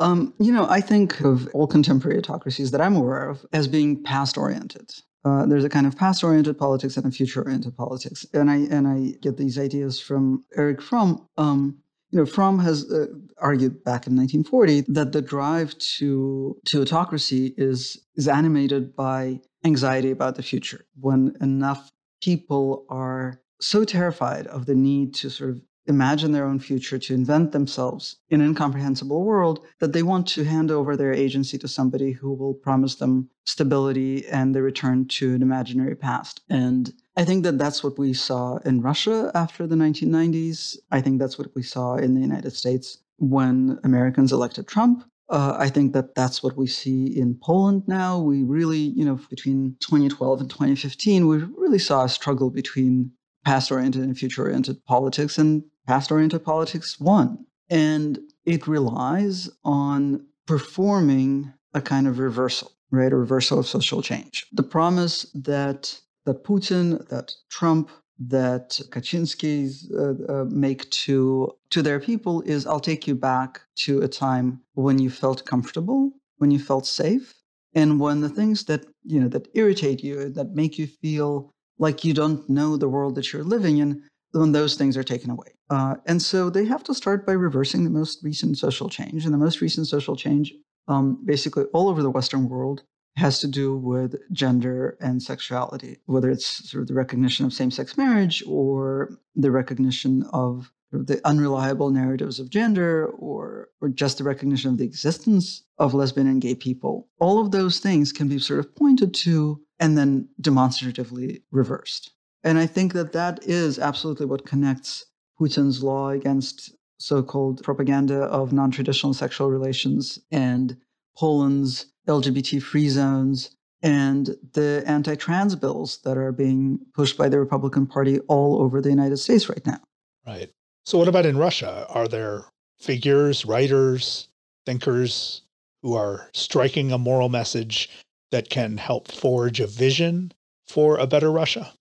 Um, 0.00 0.34
you 0.38 0.52
know, 0.52 0.66
I 0.68 0.80
think 0.80 1.20
of 1.20 1.48
all 1.54 1.66
contemporary 1.66 2.18
autocracies 2.18 2.72
that 2.72 2.80
I'm 2.80 2.96
aware 2.96 3.28
of 3.28 3.46
as 3.52 3.68
being 3.68 4.02
past 4.02 4.36
oriented. 4.36 4.92
Uh, 5.24 5.46
there's 5.46 5.64
a 5.64 5.68
kind 5.68 5.86
of 5.86 5.96
past 5.96 6.22
oriented 6.22 6.58
politics 6.58 6.96
and 6.96 7.06
a 7.06 7.10
future 7.10 7.42
oriented 7.42 7.76
politics. 7.76 8.26
And 8.34 8.50
I, 8.50 8.56
and 8.56 8.86
I 8.86 9.16
get 9.20 9.36
these 9.36 9.58
ideas 9.58 10.00
from 10.00 10.44
Erich 10.56 10.82
Fromm. 10.82 11.26
Um, 11.38 11.78
you 12.14 12.20
know, 12.20 12.26
Fromm 12.26 12.60
has 12.60 12.88
uh, 12.92 13.06
argued 13.38 13.82
back 13.82 14.06
in 14.06 14.14
1940 14.14 14.82
that 14.92 15.10
the 15.10 15.20
drive 15.20 15.76
to 15.98 16.56
to 16.66 16.82
autocracy 16.82 17.52
is 17.56 18.06
is 18.14 18.28
animated 18.28 18.94
by 18.94 19.40
anxiety 19.64 20.12
about 20.12 20.36
the 20.36 20.42
future. 20.42 20.84
When 21.00 21.36
enough 21.40 21.90
people 22.22 22.86
are 22.88 23.40
so 23.60 23.84
terrified 23.84 24.46
of 24.46 24.66
the 24.66 24.76
need 24.76 25.12
to 25.14 25.28
sort 25.28 25.50
of 25.50 25.60
imagine 25.86 26.32
their 26.32 26.46
own 26.46 26.58
future, 26.58 26.98
to 26.98 27.14
invent 27.14 27.52
themselves 27.52 28.16
in 28.28 28.40
an 28.40 28.48
incomprehensible 28.48 29.24
world, 29.24 29.64
that 29.80 29.92
they 29.92 30.02
want 30.02 30.26
to 30.28 30.44
hand 30.44 30.70
over 30.70 30.96
their 30.96 31.12
agency 31.12 31.58
to 31.58 31.68
somebody 31.68 32.12
who 32.12 32.32
will 32.32 32.54
promise 32.54 32.94
them 32.96 33.28
stability 33.44 34.26
and 34.28 34.54
the 34.54 34.62
return 34.62 35.06
to 35.06 35.34
an 35.34 35.42
imaginary 35.42 35.94
past. 35.94 36.40
And 36.48 36.92
I 37.16 37.24
think 37.24 37.44
that 37.44 37.58
that's 37.58 37.84
what 37.84 37.98
we 37.98 38.14
saw 38.14 38.56
in 38.64 38.80
Russia 38.80 39.30
after 39.34 39.66
the 39.66 39.76
1990s. 39.76 40.76
I 40.90 41.00
think 41.00 41.18
that's 41.18 41.38
what 41.38 41.54
we 41.54 41.62
saw 41.62 41.96
in 41.96 42.14
the 42.14 42.20
United 42.20 42.52
States 42.52 42.98
when 43.18 43.78
Americans 43.84 44.32
elected 44.32 44.66
Trump. 44.66 45.04
Uh, 45.28 45.56
I 45.58 45.70
think 45.70 45.94
that 45.94 46.14
that's 46.14 46.42
what 46.42 46.56
we 46.56 46.66
see 46.66 47.06
in 47.18 47.38
Poland 47.42 47.84
now. 47.86 48.20
We 48.20 48.42
really, 48.42 48.78
you 48.78 49.04
know, 49.04 49.18
between 49.30 49.76
2012 49.80 50.40
and 50.40 50.50
2015, 50.50 51.26
we 51.26 51.38
really 51.38 51.78
saw 51.78 52.04
a 52.04 52.08
struggle 52.08 52.50
between 52.50 53.12
past 53.44 53.70
oriented 53.70 54.02
and 54.02 54.16
future 54.18 54.42
oriented 54.42 54.84
politics, 54.84 55.38
and 55.38 55.64
past 55.86 56.10
oriented 56.10 56.44
politics 56.44 57.00
won. 57.00 57.46
And 57.70 58.18
it 58.44 58.66
relies 58.66 59.48
on 59.64 60.26
performing 60.46 61.52
a 61.72 61.80
kind 61.80 62.06
of 62.06 62.18
reversal, 62.18 62.72
right? 62.90 63.12
A 63.12 63.16
reversal 63.16 63.58
of 63.58 63.66
social 63.66 64.02
change. 64.02 64.46
The 64.52 64.62
promise 64.62 65.26
that 65.34 66.00
that 66.26 66.44
Putin, 66.44 67.06
that 67.08 67.32
Trump, 67.50 67.90
that 68.18 68.80
Kaczynski 68.90 69.70
uh, 69.92 70.32
uh, 70.32 70.44
make 70.44 70.88
to 70.90 71.52
to 71.70 71.82
their 71.82 72.00
people 72.00 72.42
is 72.42 72.66
I'll 72.66 72.80
take 72.80 73.06
you 73.06 73.14
back 73.14 73.60
to 73.76 74.02
a 74.02 74.08
time 74.08 74.60
when 74.74 74.98
you 74.98 75.10
felt 75.10 75.44
comfortable, 75.44 76.12
when 76.38 76.50
you 76.50 76.58
felt 76.58 76.86
safe, 76.86 77.34
and 77.74 77.98
when 77.98 78.20
the 78.20 78.28
things 78.28 78.64
that 78.64 78.86
you 79.04 79.20
know 79.20 79.28
that 79.28 79.48
irritate 79.54 80.02
you, 80.04 80.28
that 80.30 80.54
make 80.54 80.78
you 80.78 80.86
feel 80.86 81.50
like 81.78 82.04
you 82.04 82.14
don't 82.14 82.48
know 82.48 82.76
the 82.76 82.88
world 82.88 83.16
that 83.16 83.32
you're 83.32 83.42
living 83.42 83.78
in, 83.78 84.02
when 84.32 84.52
those 84.52 84.76
things 84.76 84.96
are 84.96 85.02
taken 85.02 85.30
away. 85.30 85.53
Uh, 85.70 85.96
and 86.06 86.20
so 86.20 86.50
they 86.50 86.64
have 86.64 86.84
to 86.84 86.94
start 86.94 87.26
by 87.26 87.32
reversing 87.32 87.84
the 87.84 87.90
most 87.90 88.22
recent 88.22 88.58
social 88.58 88.88
change, 88.88 89.24
and 89.24 89.32
the 89.32 89.38
most 89.38 89.60
recent 89.60 89.86
social 89.86 90.16
change, 90.16 90.52
um, 90.88 91.18
basically 91.24 91.64
all 91.72 91.88
over 91.88 92.02
the 92.02 92.10
Western 92.10 92.48
world, 92.48 92.82
has 93.16 93.38
to 93.40 93.46
do 93.46 93.76
with 93.76 94.16
gender 94.32 94.96
and 95.00 95.22
sexuality, 95.22 95.98
whether 96.06 96.30
it's 96.30 96.68
sort 96.68 96.82
of 96.82 96.88
the 96.88 96.94
recognition 96.94 97.46
of 97.46 97.52
same 97.52 97.70
sex 97.70 97.96
marriage 97.96 98.42
or 98.46 99.18
the 99.36 99.50
recognition 99.50 100.24
of 100.32 100.72
the 100.90 101.20
unreliable 101.24 101.90
narratives 101.90 102.38
of 102.38 102.50
gender 102.50 103.06
or, 103.06 103.68
or 103.80 103.88
just 103.88 104.18
the 104.18 104.24
recognition 104.24 104.70
of 104.70 104.78
the 104.78 104.84
existence 104.84 105.64
of 105.78 105.94
lesbian 105.94 106.26
and 106.26 106.40
gay 106.40 106.54
people. 106.54 107.08
All 107.18 107.40
of 107.40 107.50
those 107.50 107.78
things 107.78 108.12
can 108.12 108.28
be 108.28 108.38
sort 108.38 108.60
of 108.60 108.74
pointed 108.76 109.14
to 109.14 109.60
and 109.80 109.98
then 109.98 110.28
demonstratively 110.40 111.42
reversed. 111.50 112.12
And 112.44 112.58
I 112.58 112.66
think 112.66 112.92
that 112.92 113.12
that 113.12 113.42
is 113.44 113.78
absolutely 113.78 114.26
what 114.26 114.46
connects 114.46 115.06
Putin's 115.40 115.82
law 115.82 116.10
against 116.10 116.74
so 116.98 117.22
called 117.22 117.62
propaganda 117.62 118.22
of 118.22 118.52
non 118.52 118.70
traditional 118.70 119.14
sexual 119.14 119.50
relations 119.50 120.18
and 120.30 120.76
Poland's 121.16 121.86
LGBT 122.08 122.62
free 122.62 122.88
zones, 122.88 123.56
and 123.82 124.36
the 124.52 124.82
anti 124.86 125.14
trans 125.14 125.54
bills 125.54 125.98
that 126.04 126.16
are 126.16 126.32
being 126.32 126.78
pushed 126.94 127.16
by 127.16 127.28
the 127.28 127.38
Republican 127.38 127.86
Party 127.86 128.20
all 128.20 128.60
over 128.60 128.80
the 128.80 128.90
United 128.90 129.18
States 129.18 129.48
right 129.48 129.64
now. 129.66 129.80
Right. 130.26 130.50
So, 130.84 130.98
what 130.98 131.08
about 131.08 131.26
in 131.26 131.36
Russia? 131.36 131.86
Are 131.88 132.08
there 132.08 132.44
figures, 132.78 133.44
writers, 133.44 134.28
thinkers 134.66 135.42
who 135.82 135.94
are 135.94 136.28
striking 136.32 136.92
a 136.92 136.98
moral 136.98 137.28
message 137.28 137.90
that 138.30 138.50
can 138.50 138.78
help 138.78 139.10
forge 139.10 139.60
a 139.60 139.66
vision 139.66 140.32
for 140.66 140.98
a 140.98 141.06
better 141.06 141.30
Russia? 141.30 141.72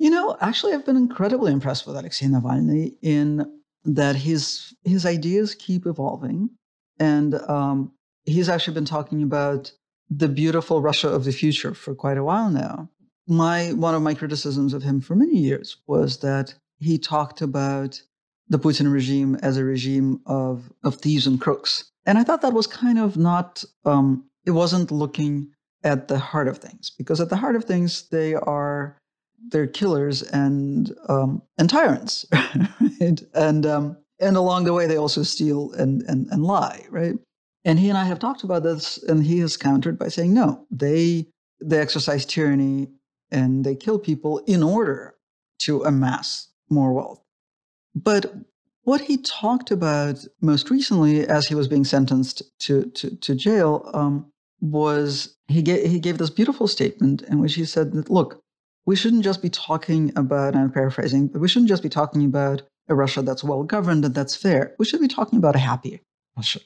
You 0.00 0.08
know, 0.08 0.34
actually, 0.40 0.72
I've 0.72 0.86
been 0.86 0.96
incredibly 0.96 1.52
impressed 1.52 1.86
with 1.86 1.94
Alexei 1.94 2.24
Navalny 2.24 2.94
in 3.02 3.60
that 3.84 4.16
his 4.16 4.74
his 4.82 5.04
ideas 5.04 5.54
keep 5.54 5.84
evolving, 5.84 6.48
and 6.98 7.34
um, 7.34 7.92
he's 8.24 8.48
actually 8.48 8.72
been 8.72 8.86
talking 8.86 9.22
about 9.22 9.70
the 10.08 10.28
beautiful 10.28 10.80
Russia 10.80 11.10
of 11.10 11.24
the 11.24 11.32
future 11.32 11.74
for 11.74 11.94
quite 11.94 12.16
a 12.16 12.24
while 12.24 12.48
now. 12.48 12.88
My 13.28 13.74
one 13.74 13.94
of 13.94 14.00
my 14.00 14.14
criticisms 14.14 14.72
of 14.72 14.82
him 14.82 15.02
for 15.02 15.14
many 15.14 15.36
years 15.36 15.76
was 15.86 16.20
that 16.20 16.54
he 16.78 16.96
talked 16.96 17.42
about 17.42 18.00
the 18.48 18.58
Putin 18.58 18.90
regime 18.90 19.34
as 19.42 19.58
a 19.58 19.64
regime 19.64 20.22
of 20.24 20.72
of 20.82 20.94
thieves 20.94 21.26
and 21.26 21.38
crooks, 21.38 21.90
and 22.06 22.16
I 22.16 22.24
thought 22.24 22.40
that 22.40 22.54
was 22.54 22.66
kind 22.66 22.98
of 22.98 23.18
not. 23.18 23.62
Um, 23.84 24.24
it 24.46 24.52
wasn't 24.52 24.90
looking 24.90 25.50
at 25.84 26.08
the 26.08 26.18
heart 26.18 26.48
of 26.48 26.56
things 26.56 26.90
because 26.96 27.20
at 27.20 27.28
the 27.28 27.36
heart 27.36 27.54
of 27.54 27.64
things 27.64 28.08
they 28.08 28.34
are 28.34 28.96
they're 29.48 29.66
killers 29.66 30.22
and 30.22 30.94
um, 31.08 31.42
and 31.58 31.68
tyrants, 31.68 32.26
right? 32.32 33.22
and 33.34 33.66
um, 33.66 33.96
and 34.20 34.36
along 34.36 34.64
the 34.64 34.72
way 34.72 34.86
they 34.86 34.98
also 34.98 35.22
steal 35.22 35.72
and 35.72 36.02
and 36.02 36.26
and 36.30 36.44
lie, 36.44 36.86
right? 36.90 37.14
And 37.64 37.78
he 37.78 37.88
and 37.88 37.98
I 37.98 38.04
have 38.04 38.18
talked 38.18 38.42
about 38.42 38.62
this, 38.62 39.02
and 39.02 39.24
he 39.24 39.38
has 39.40 39.56
countered 39.56 39.98
by 39.98 40.08
saying, 40.08 40.32
no, 40.32 40.66
they 40.70 41.26
they 41.60 41.78
exercise 41.78 42.24
tyranny 42.24 42.88
and 43.30 43.64
they 43.64 43.76
kill 43.76 43.98
people 43.98 44.38
in 44.46 44.62
order 44.62 45.14
to 45.60 45.82
amass 45.84 46.48
more 46.68 46.92
wealth. 46.92 47.22
But 47.94 48.34
what 48.82 49.02
he 49.02 49.18
talked 49.18 49.70
about 49.70 50.24
most 50.40 50.70
recently, 50.70 51.26
as 51.26 51.46
he 51.46 51.54
was 51.54 51.68
being 51.68 51.84
sentenced 51.84 52.42
to 52.60 52.84
to, 52.86 53.16
to 53.16 53.34
jail, 53.34 53.90
um, 53.92 54.30
was 54.60 55.36
he 55.48 55.62
gave 55.62 55.90
he 55.90 56.00
gave 56.00 56.18
this 56.18 56.30
beautiful 56.30 56.66
statement 56.66 57.22
in 57.22 57.40
which 57.40 57.54
he 57.54 57.64
said 57.64 57.92
that 57.92 58.10
look, 58.10 58.42
we 58.90 58.96
shouldn't 58.96 59.22
just 59.22 59.40
be 59.40 59.48
talking 59.48 60.12
about. 60.16 60.56
I'm 60.56 60.72
paraphrasing, 60.72 61.28
but 61.28 61.40
we 61.40 61.46
shouldn't 61.46 61.68
just 61.68 61.84
be 61.84 61.88
talking 61.88 62.24
about 62.24 62.62
a 62.88 62.94
Russia 62.96 63.22
that's 63.22 63.44
well 63.44 63.62
governed 63.62 64.04
and 64.04 64.16
that's 64.16 64.34
fair. 64.34 64.74
We 64.80 64.84
should 64.84 65.00
be 65.00 65.06
talking 65.06 65.38
about 65.38 65.54
a 65.54 65.60
happy 65.60 66.00
Russia. 66.36 66.58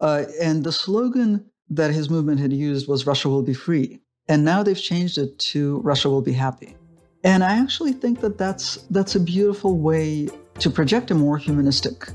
Uh, 0.00 0.24
and 0.42 0.64
the 0.64 0.72
slogan 0.72 1.48
that 1.70 1.92
his 1.92 2.10
movement 2.10 2.40
had 2.40 2.52
used 2.52 2.88
was 2.88 3.06
Russia 3.06 3.28
will 3.28 3.44
be 3.44 3.54
free. 3.54 4.00
And 4.26 4.44
now 4.44 4.64
they've 4.64 4.82
changed 4.90 5.18
it 5.18 5.38
to 5.52 5.78
Russia 5.82 6.10
will 6.10 6.20
be 6.20 6.32
happy. 6.32 6.76
And 7.22 7.44
I 7.44 7.60
actually 7.62 7.92
think 7.92 8.22
that 8.22 8.38
that's, 8.38 8.78
that's 8.90 9.14
a 9.14 9.20
beautiful 9.20 9.78
way 9.78 10.28
to 10.58 10.68
project 10.68 11.12
a 11.12 11.14
more 11.14 11.38
humanistic 11.38 12.08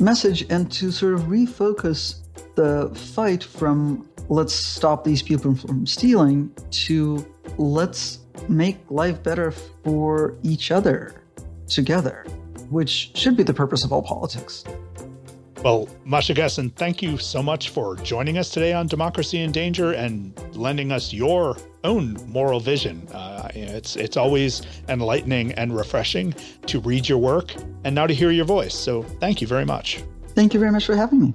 message 0.00 0.44
and 0.50 0.70
to 0.72 0.92
sort 0.92 1.14
of 1.14 1.22
refocus 1.22 2.16
the 2.56 2.90
fight 2.94 3.42
from 3.42 4.06
let's 4.28 4.54
stop 4.54 5.02
these 5.02 5.22
people 5.22 5.54
from 5.54 5.86
stealing 5.86 6.52
to 6.70 7.24
let's 7.56 8.18
make 8.48 8.78
life 8.90 9.22
better 9.22 9.50
for 9.50 10.34
each 10.42 10.70
other 10.70 11.22
together, 11.68 12.24
which 12.70 13.10
should 13.14 13.36
be 13.36 13.42
the 13.42 13.54
purpose 13.54 13.84
of 13.84 13.92
all 13.92 14.02
politics. 14.02 14.64
Well, 15.62 15.88
Masha 16.04 16.34
Gessen, 16.34 16.70
thank 16.76 17.02
you 17.02 17.18
so 17.18 17.42
much 17.42 17.70
for 17.70 17.96
joining 17.96 18.38
us 18.38 18.50
today 18.50 18.72
on 18.72 18.86
Democracy 18.86 19.40
in 19.40 19.50
Danger 19.50 19.92
and 19.92 20.32
lending 20.54 20.92
us 20.92 21.12
your 21.12 21.56
own 21.82 22.16
moral 22.28 22.60
vision. 22.60 23.08
Uh, 23.08 23.48
it's 23.54 23.96
it's 23.96 24.16
always 24.16 24.62
enlightening 24.88 25.52
and 25.52 25.74
refreshing 25.74 26.34
to 26.66 26.78
read 26.80 27.08
your 27.08 27.18
work 27.18 27.54
and 27.84 27.94
now 27.94 28.06
to 28.06 28.14
hear 28.14 28.30
your 28.30 28.44
voice. 28.44 28.74
So 28.74 29.02
thank 29.02 29.40
you 29.40 29.46
very 29.46 29.64
much. 29.64 30.04
Thank 30.34 30.54
you 30.54 30.60
very 30.60 30.70
much 30.70 30.86
for 30.86 30.94
having 30.94 31.20
me. 31.20 31.34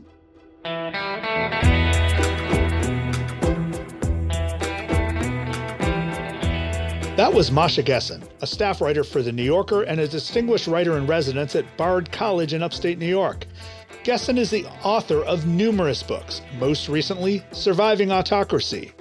That 7.32 7.38
was 7.38 7.50
Masha 7.50 7.82
Gessen, 7.82 8.22
a 8.42 8.46
staff 8.46 8.82
writer 8.82 9.06
for 9.06 9.22
The 9.22 9.32
New 9.32 9.42
Yorker 9.42 9.84
and 9.84 10.02
a 10.02 10.08
distinguished 10.08 10.68
writer 10.68 10.98
in 10.98 11.08
residence 11.08 11.56
at 11.56 11.78
Bard 11.78 12.12
College 12.12 12.54
in 12.54 12.62
upstate 12.62 13.00
New 13.00 13.08
York. 13.08 13.48
Gessen 14.04 14.38
is 14.38 14.50
the 14.50 14.66
author 14.84 15.24
of 15.24 15.48
numerous 15.48 16.04
books, 16.04 16.42
most 16.60 16.90
recently, 16.90 17.42
Surviving 17.54 18.12
Autocracy. 18.12 18.92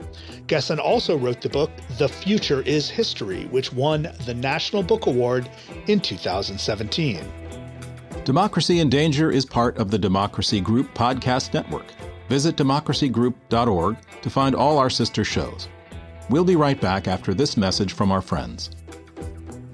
Gessen 0.46 0.78
also 0.78 1.18
wrote 1.18 1.40
the 1.40 1.48
book 1.48 1.72
The 1.98 2.08
Future 2.08 2.62
is 2.62 2.88
History, 2.88 3.46
which 3.46 3.72
won 3.72 4.08
the 4.26 4.34
National 4.34 4.84
Book 4.84 5.06
Award 5.06 5.50
in 5.88 5.98
2017. 5.98 7.20
Democracy 8.22 8.78
in 8.78 8.88
Danger 8.88 9.32
is 9.32 9.44
part 9.44 9.76
of 9.76 9.90
the 9.90 9.98
Democracy 9.98 10.60
Group 10.60 10.94
podcast 10.94 11.52
network. 11.52 11.92
Visit 12.28 12.54
democracygroup.org 12.54 13.96
to 14.22 14.30
find 14.30 14.54
all 14.54 14.78
our 14.78 14.88
sister 14.88 15.24
shows. 15.24 15.66
We'll 16.30 16.44
be 16.44 16.54
right 16.54 16.80
back 16.80 17.08
after 17.08 17.34
this 17.34 17.56
message 17.56 17.92
from 17.92 18.12
our 18.12 18.22
friends. 18.22 18.70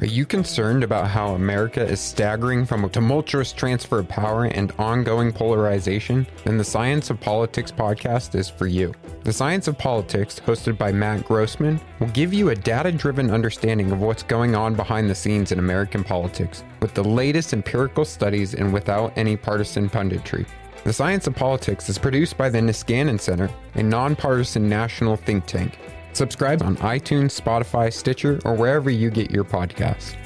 Are 0.00 0.06
you 0.06 0.24
concerned 0.24 0.82
about 0.82 1.08
how 1.08 1.34
America 1.34 1.84
is 1.84 2.00
staggering 2.00 2.64
from 2.64 2.82
a 2.82 2.88
tumultuous 2.88 3.52
transfer 3.52 3.98
of 3.98 4.08
power 4.08 4.46
and 4.46 4.72
ongoing 4.78 5.32
polarization? 5.32 6.26
Then 6.46 6.56
the 6.56 6.64
Science 6.64 7.10
of 7.10 7.20
Politics 7.20 7.70
podcast 7.70 8.34
is 8.34 8.48
for 8.48 8.66
you. 8.66 8.94
The 9.22 9.34
Science 9.34 9.68
of 9.68 9.76
Politics, 9.76 10.40
hosted 10.40 10.78
by 10.78 10.92
Matt 10.92 11.26
Grossmann, 11.26 11.78
will 12.00 12.08
give 12.08 12.32
you 12.32 12.48
a 12.48 12.56
data 12.56 12.90
driven 12.90 13.30
understanding 13.30 13.92
of 13.92 14.00
what's 14.00 14.22
going 14.22 14.54
on 14.54 14.74
behind 14.74 15.10
the 15.10 15.14
scenes 15.14 15.52
in 15.52 15.58
American 15.58 16.02
politics, 16.02 16.64
with 16.80 16.94
the 16.94 17.04
latest 17.04 17.52
empirical 17.52 18.06
studies 18.06 18.54
and 18.54 18.72
without 18.72 19.12
any 19.18 19.36
partisan 19.36 19.90
punditry. 19.90 20.46
The 20.84 20.92
Science 20.94 21.26
of 21.26 21.36
Politics 21.36 21.90
is 21.90 21.98
produced 21.98 22.38
by 22.38 22.48
the 22.48 22.60
Niskanen 22.60 23.20
Center, 23.20 23.50
a 23.74 23.82
nonpartisan 23.82 24.70
national 24.70 25.16
think 25.16 25.44
tank. 25.44 25.78
Subscribe 26.16 26.62
on 26.62 26.76
iTunes, 26.78 27.38
Spotify, 27.38 27.92
Stitcher, 27.92 28.40
or 28.46 28.54
wherever 28.54 28.88
you 28.88 29.10
get 29.10 29.30
your 29.30 29.44
podcasts. 29.44 30.16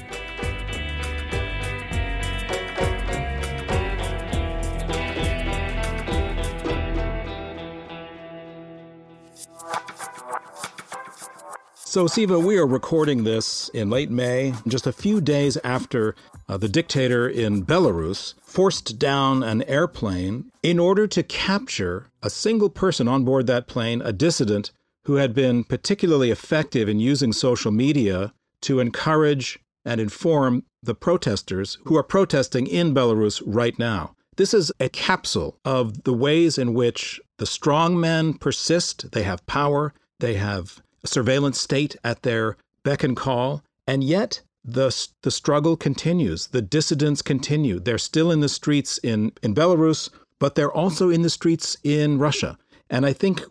So, 11.75 12.07
Siva, 12.07 12.39
we 12.39 12.57
are 12.57 12.65
recording 12.65 13.25
this 13.25 13.67
in 13.73 13.89
late 13.89 14.09
May, 14.09 14.53
just 14.65 14.87
a 14.87 14.93
few 14.93 15.19
days 15.19 15.57
after 15.57 16.15
uh, 16.47 16.55
the 16.55 16.69
dictator 16.69 17.27
in 17.27 17.65
Belarus 17.65 18.35
forced 18.39 18.97
down 18.97 19.43
an 19.43 19.61
airplane 19.63 20.53
in 20.63 20.79
order 20.79 21.05
to 21.07 21.21
capture 21.21 22.07
a 22.23 22.29
single 22.29 22.69
person 22.69 23.09
on 23.09 23.25
board 23.25 23.45
that 23.47 23.67
plane, 23.67 24.01
a 24.01 24.13
dissident 24.13 24.71
who 25.05 25.15
had 25.15 25.33
been 25.33 25.63
particularly 25.63 26.31
effective 26.31 26.87
in 26.87 26.99
using 26.99 27.33
social 27.33 27.71
media 27.71 28.33
to 28.61 28.79
encourage 28.79 29.59
and 29.83 29.99
inform 29.99 30.63
the 30.83 30.95
protesters 30.95 31.77
who 31.85 31.97
are 31.97 32.03
protesting 32.03 32.67
in 32.67 32.93
Belarus 32.93 33.41
right 33.45 33.77
now. 33.79 34.15
This 34.37 34.53
is 34.53 34.71
a 34.79 34.89
capsule 34.89 35.57
of 35.65 36.03
the 36.03 36.13
ways 36.13 36.57
in 36.57 36.73
which 36.73 37.19
the 37.37 37.45
strong 37.45 37.99
men 37.99 38.33
persist. 38.35 39.11
They 39.11 39.23
have 39.23 39.45
power, 39.45 39.93
they 40.19 40.35
have 40.35 40.81
a 41.03 41.07
surveillance 41.07 41.59
state 41.59 41.95
at 42.03 42.23
their 42.23 42.55
beck 42.83 43.03
and 43.03 43.17
call, 43.17 43.63
and 43.87 44.03
yet 44.03 44.41
the, 44.63 44.95
the 45.23 45.31
struggle 45.31 45.75
continues. 45.75 46.47
The 46.47 46.61
dissidents 46.61 47.21
continue. 47.21 47.79
They're 47.79 47.97
still 47.97 48.31
in 48.31 48.39
the 48.39 48.49
streets 48.49 48.99
in, 48.99 49.31
in 49.41 49.53
Belarus, 49.55 50.09
but 50.39 50.55
they're 50.55 50.71
also 50.71 51.09
in 51.09 51.23
the 51.23 51.29
streets 51.29 51.75
in 51.83 52.19
Russia. 52.19 52.57
And 52.89 53.05
I 53.05 53.13
think 53.13 53.43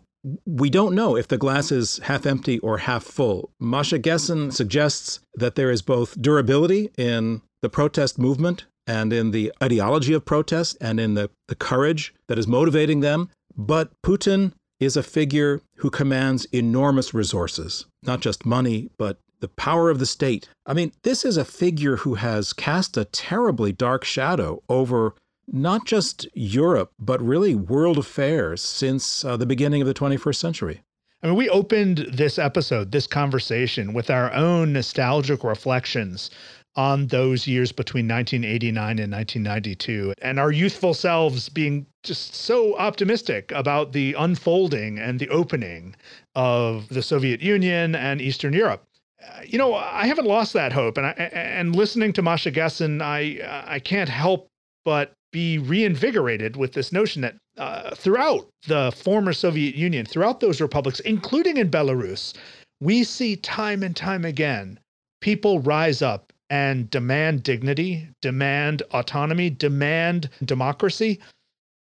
we 0.45 0.69
don't 0.69 0.95
know 0.95 1.15
if 1.15 1.27
the 1.27 1.37
glass 1.37 1.71
is 1.71 1.97
half 1.99 2.25
empty 2.25 2.59
or 2.59 2.79
half 2.79 3.03
full. 3.03 3.51
Masha 3.59 3.99
Gessen 3.99 4.51
suggests 4.51 5.19
that 5.35 5.55
there 5.55 5.71
is 5.71 5.81
both 5.81 6.21
durability 6.21 6.91
in 6.97 7.41
the 7.61 7.69
protest 7.69 8.19
movement 8.19 8.65
and 8.87 9.13
in 9.13 9.31
the 9.31 9.51
ideology 9.61 10.13
of 10.13 10.25
protest 10.25 10.77
and 10.81 10.99
in 10.99 11.13
the, 11.13 11.29
the 11.47 11.55
courage 11.55 12.13
that 12.27 12.37
is 12.37 12.47
motivating 12.47 12.99
them. 12.99 13.29
But 13.55 13.91
Putin 14.03 14.53
is 14.79 14.97
a 14.97 15.03
figure 15.03 15.61
who 15.77 15.89
commands 15.89 16.45
enormous 16.45 17.13
resources, 17.13 17.85
not 18.03 18.19
just 18.19 18.45
money, 18.45 18.89
but 18.97 19.19
the 19.39 19.47
power 19.47 19.89
of 19.89 19.99
the 19.99 20.05
state. 20.05 20.49
I 20.65 20.73
mean, 20.73 20.91
this 21.03 21.25
is 21.25 21.37
a 21.37 21.45
figure 21.45 21.97
who 21.97 22.15
has 22.15 22.53
cast 22.53 22.97
a 22.97 23.05
terribly 23.05 23.71
dark 23.71 24.03
shadow 24.03 24.61
over 24.69 25.15
not 25.51 25.85
just 25.85 26.27
Europe, 26.33 26.91
but 26.99 27.21
really 27.21 27.55
world 27.55 27.97
affairs 27.97 28.61
since 28.61 29.25
uh, 29.25 29.37
the 29.37 29.45
beginning 29.45 29.81
of 29.81 29.87
the 29.87 29.93
21st 29.93 30.35
century. 30.35 30.81
I 31.23 31.27
mean, 31.27 31.35
we 31.35 31.49
opened 31.49 31.99
this 32.11 32.39
episode, 32.39 32.91
this 32.91 33.05
conversation, 33.05 33.93
with 33.93 34.09
our 34.09 34.33
own 34.33 34.73
nostalgic 34.73 35.43
reflections 35.43 36.31
on 36.75 37.07
those 37.07 37.47
years 37.47 37.71
between 37.71 38.07
1989 38.07 38.97
and 38.97 39.11
1992, 39.11 40.13
and 40.21 40.39
our 40.39 40.51
youthful 40.51 40.93
selves 40.93 41.49
being 41.49 41.85
just 42.01 42.33
so 42.33 42.75
optimistic 42.77 43.51
about 43.51 43.91
the 43.91 44.15
unfolding 44.17 44.97
and 44.97 45.19
the 45.19 45.29
opening 45.29 45.95
of 46.33 46.87
the 46.89 47.03
Soviet 47.03 47.41
Union 47.41 47.93
and 47.93 48.21
Eastern 48.21 48.53
Europe. 48.53 48.83
Uh, 49.21 49.41
you 49.45 49.57
know, 49.57 49.75
I 49.75 50.07
haven't 50.07 50.25
lost 50.25 50.53
that 50.53 50.71
hope, 50.71 50.97
and 50.97 51.05
I, 51.05 51.11
and 51.11 51.75
listening 51.75 52.13
to 52.13 52.21
Masha 52.21 52.51
Gessen, 52.51 53.01
I 53.01 53.63
I 53.67 53.79
can't 53.79 54.09
help 54.09 54.47
but 54.83 55.13
be 55.31 55.57
reinvigorated 55.57 56.55
with 56.55 56.73
this 56.73 56.91
notion 56.91 57.21
that 57.21 57.35
uh, 57.57 57.95
throughout 57.95 58.47
the 58.67 58.91
former 58.91 59.33
Soviet 59.33 59.75
Union, 59.75 60.05
throughout 60.05 60.39
those 60.39 60.61
republics, 60.61 60.99
including 61.01 61.57
in 61.57 61.69
Belarus, 61.69 62.33
we 62.79 63.03
see 63.03 63.35
time 63.35 63.83
and 63.83 63.95
time 63.95 64.25
again 64.25 64.79
people 65.21 65.59
rise 65.59 66.01
up 66.01 66.33
and 66.49 66.89
demand 66.89 67.43
dignity, 67.43 68.09
demand 68.21 68.83
autonomy, 68.91 69.49
demand 69.49 70.29
democracy. 70.43 71.19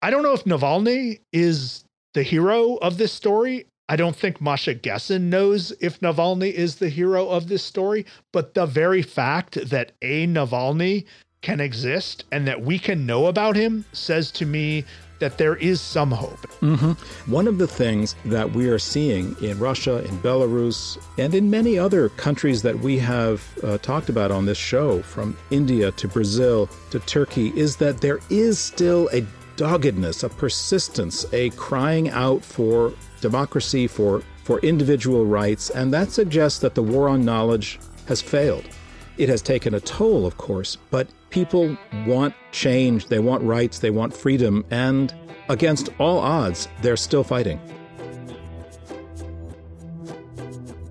I 0.03 0.11
don't 0.11 0.23
know 0.23 0.33
if 0.33 0.45
Navalny 0.45 1.21
is 1.33 1.85
the 2.15 2.23
hero 2.23 2.77
of 2.77 2.99
this 2.99 3.13
story. 3.13 3.67
I 3.89 3.97
don't 3.97 4.17
think 4.17 4.41
Masha 4.41 4.75
Gessen 4.75 5.31
knows 5.31 5.73
if 5.81 6.01
Navalny 6.01 6.53
is 6.53 6.77
the 6.77 6.89
hero 6.89 7.29
of 7.29 7.49
this 7.49 7.63
story, 7.63 8.05
but 8.33 8.55
the 8.55 8.67
very 8.67 9.03
fact 9.03 9.55
that 9.71 9.93
a 10.03 10.27
Navalny 10.27 11.07
can 11.41 11.61
exist 11.61 12.25
and 12.33 12.47
that 12.47 12.63
we 12.63 12.79
can 12.79 13.07
know 13.07 13.27
about 13.27 13.57
him 13.57 13.85
says 13.93 14.31
to 14.33 14.47
me 14.47 14.85
that 15.19 15.39
there 15.39 15.57
is 15.57 15.81
some 15.81 16.11
hope. 16.11 16.41
Mm-hmm. 16.61 16.93
One 17.31 17.49
of 17.49 17.59
the 17.59 17.67
things 17.67 18.15
that 18.25 18.53
we 18.53 18.69
are 18.69 18.79
seeing 18.79 19.37
in 19.43 19.59
Russia, 19.59 20.05
in 20.05 20.19
Belarus, 20.19 20.99
and 21.19 21.35
in 21.35 21.51
many 21.51 21.79
other 21.79 22.09
countries 22.11 22.63
that 22.63 22.79
we 22.79 22.99
have 22.99 23.43
uh, 23.65 23.79
talked 23.79 24.09
about 24.09 24.31
on 24.31 24.47
this 24.47 24.59
show, 24.59 25.03
from 25.03 25.37
India 25.51 25.91
to 25.93 26.09
Brazil 26.09 26.69
to 26.91 27.01
Turkey, 27.01 27.53
is 27.57 27.77
that 27.77 28.01
there 28.01 28.21
is 28.31 28.59
still 28.59 29.09
a 29.13 29.25
doggedness, 29.57 30.23
a 30.23 30.29
persistence, 30.29 31.27
a 31.33 31.51
crying 31.51 32.09
out 32.11 32.45
for 32.45 32.93
democracy, 33.21 33.89
for, 33.89 34.23
for 34.45 34.61
individual 34.61 35.27
rights, 35.27 35.71
and 35.71 35.93
that 35.93 36.13
suggests 36.13 36.61
that 36.61 36.77
the 36.77 36.83
war 36.83 37.09
on 37.09 37.25
knowledge 37.25 37.81
has 38.07 38.23
failed. 38.23 38.65
It 39.17 39.29
has 39.29 39.43
taken 39.43 39.75
a 39.75 39.81
toll, 39.81 40.27
of 40.27 40.37
course, 40.37 40.77
but 40.93 41.09
people 41.31 41.77
want 42.07 42.35
change, 42.53 43.07
they 43.07 43.19
want 43.19 43.43
rights, 43.43 43.79
they 43.79 43.91
want 43.91 44.15
freedom, 44.15 44.65
and 44.71 45.15
against 45.49 45.89
all 45.99 46.19
odds, 46.19 46.69
they're 46.83 46.97
still 46.97 47.25
fighting. 47.25 47.61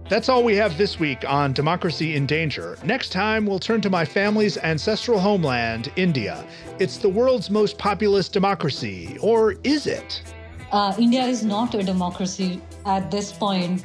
That's 0.09 0.29
all 0.29 0.41
we 0.41 0.55
have 0.55 0.77
this 0.77 0.99
week 1.01 1.25
on 1.27 1.51
Democracy 1.51 2.15
in 2.15 2.25
Danger. 2.25 2.77
Next 2.85 3.11
time, 3.11 3.45
we'll 3.45 3.59
turn 3.59 3.81
to 3.81 3.89
my 3.89 4.05
family's 4.05 4.57
ancestral 4.57 5.19
homeland, 5.19 5.91
India. 5.97 6.45
It's 6.79 6.97
the 6.97 7.09
world's 7.09 7.49
most 7.49 7.77
populous 7.77 8.29
democracy, 8.29 9.17
or 9.21 9.55
is 9.65 9.85
it? 9.85 10.23
Uh, 10.71 10.93
India 10.97 11.23
is 11.23 11.43
not 11.43 11.75
a 11.75 11.83
democracy 11.83 12.61
at 12.85 13.11
this 13.11 13.33
point 13.33 13.83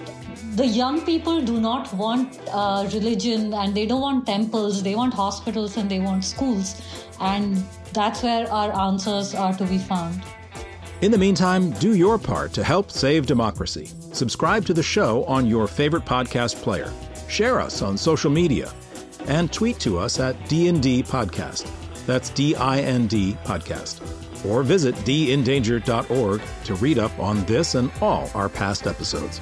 the 0.55 0.67
young 0.67 1.01
people 1.01 1.41
do 1.41 1.61
not 1.61 1.93
want 1.95 2.39
uh, 2.53 2.87
religion 2.93 3.55
and 3.55 3.75
they 3.75 3.87
don't 3.87 4.03
want 4.03 4.27
temples. 4.27 4.83
They 4.83 4.95
want 4.95 5.15
hospitals 5.15 5.79
and 5.79 5.91
they 5.91 6.01
want 6.01 6.25
schools. 6.25 6.81
And 7.21 7.65
that's 7.93 8.23
where 8.23 8.51
our 8.53 8.73
answers 8.79 9.35
are 9.35 9.55
to 9.55 9.65
be 9.65 9.79
found. 9.79 10.23
In 11.01 11.11
the 11.11 11.19
meantime 11.19 11.71
do 11.73 11.95
your 11.95 12.19
part 12.19 12.53
to 12.53 12.63
help 12.63 12.91
save 12.91 13.27
democracy. 13.27 13.91
Subscribe 14.13 14.67
to 14.67 14.75
the 14.75 14.83
show 14.83 15.25
on 15.25 15.47
your 15.47 15.67
favorite 15.67 16.05
podcast 16.05 16.57
player. 16.57 16.93
Share 17.29 17.59
us 17.59 17.81
on 17.81 17.97
social 17.97 18.31
media 18.31 18.73
and 19.27 19.51
tweet 19.53 19.79
to 19.81 19.99
us 19.99 20.21
at 20.21 20.37
d&d 20.49 21.03
podcast. 21.05 21.71
That's 22.05 22.29
d-i-n-d 22.31 23.39
podcast. 23.45 24.01
Or 24.45 24.63
visit 24.63 24.97
dindanger.org 24.97 26.43
to 26.65 26.75
read 26.75 26.99
up 26.99 27.17
on 27.19 27.45
this 27.47 27.75
and 27.75 27.91
all 28.01 28.29
our 28.35 28.49
past 28.49 28.87
episodes 28.89 29.41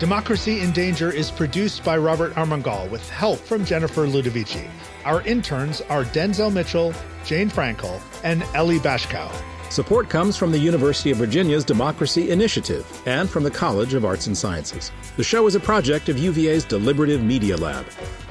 Democracy 0.00 0.60
in 0.60 0.72
Danger 0.72 1.12
is 1.12 1.30
produced 1.30 1.84
by 1.84 1.98
Robert 1.98 2.32
Armengol 2.32 2.90
with 2.90 3.06
help 3.10 3.38
from 3.38 3.66
Jennifer 3.66 4.06
Ludovici. 4.06 4.66
Our 5.04 5.20
interns 5.26 5.82
are 5.82 6.04
Denzel 6.04 6.50
Mitchell, 6.50 6.94
Jane 7.26 7.50
Frankel, 7.50 8.00
and 8.24 8.42
Ellie 8.54 8.78
Bashkow. 8.78 9.30
Support 9.70 10.08
comes 10.08 10.38
from 10.38 10.52
the 10.52 10.58
University 10.58 11.10
of 11.10 11.18
Virginia's 11.18 11.66
Democracy 11.66 12.30
Initiative 12.30 13.02
and 13.04 13.28
from 13.28 13.42
the 13.42 13.50
College 13.50 13.92
of 13.92 14.06
Arts 14.06 14.26
and 14.26 14.36
Sciences. 14.36 14.90
The 15.18 15.22
show 15.22 15.46
is 15.46 15.54
a 15.54 15.60
project 15.60 16.08
of 16.08 16.16
UVA's 16.18 16.64
Deliberative 16.64 17.22
Media 17.22 17.58
Lab. 17.58 17.84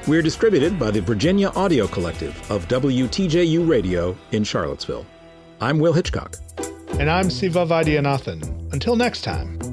We're 0.08 0.22
distributed 0.22 0.76
by 0.76 0.90
the 0.90 1.00
Virginia 1.00 1.50
Audio 1.50 1.86
Collective 1.86 2.50
of 2.50 2.66
WTJU 2.66 3.68
Radio 3.68 4.18
in 4.32 4.42
Charlottesville. 4.42 5.06
I'm 5.60 5.78
Will 5.78 5.92
Hitchcock. 5.92 6.34
And 6.98 7.08
I'm 7.08 7.30
Siva 7.30 7.64
Vaidhyanathan. 7.64 8.72
Until 8.72 8.96
next 8.96 9.22
time. 9.22 9.69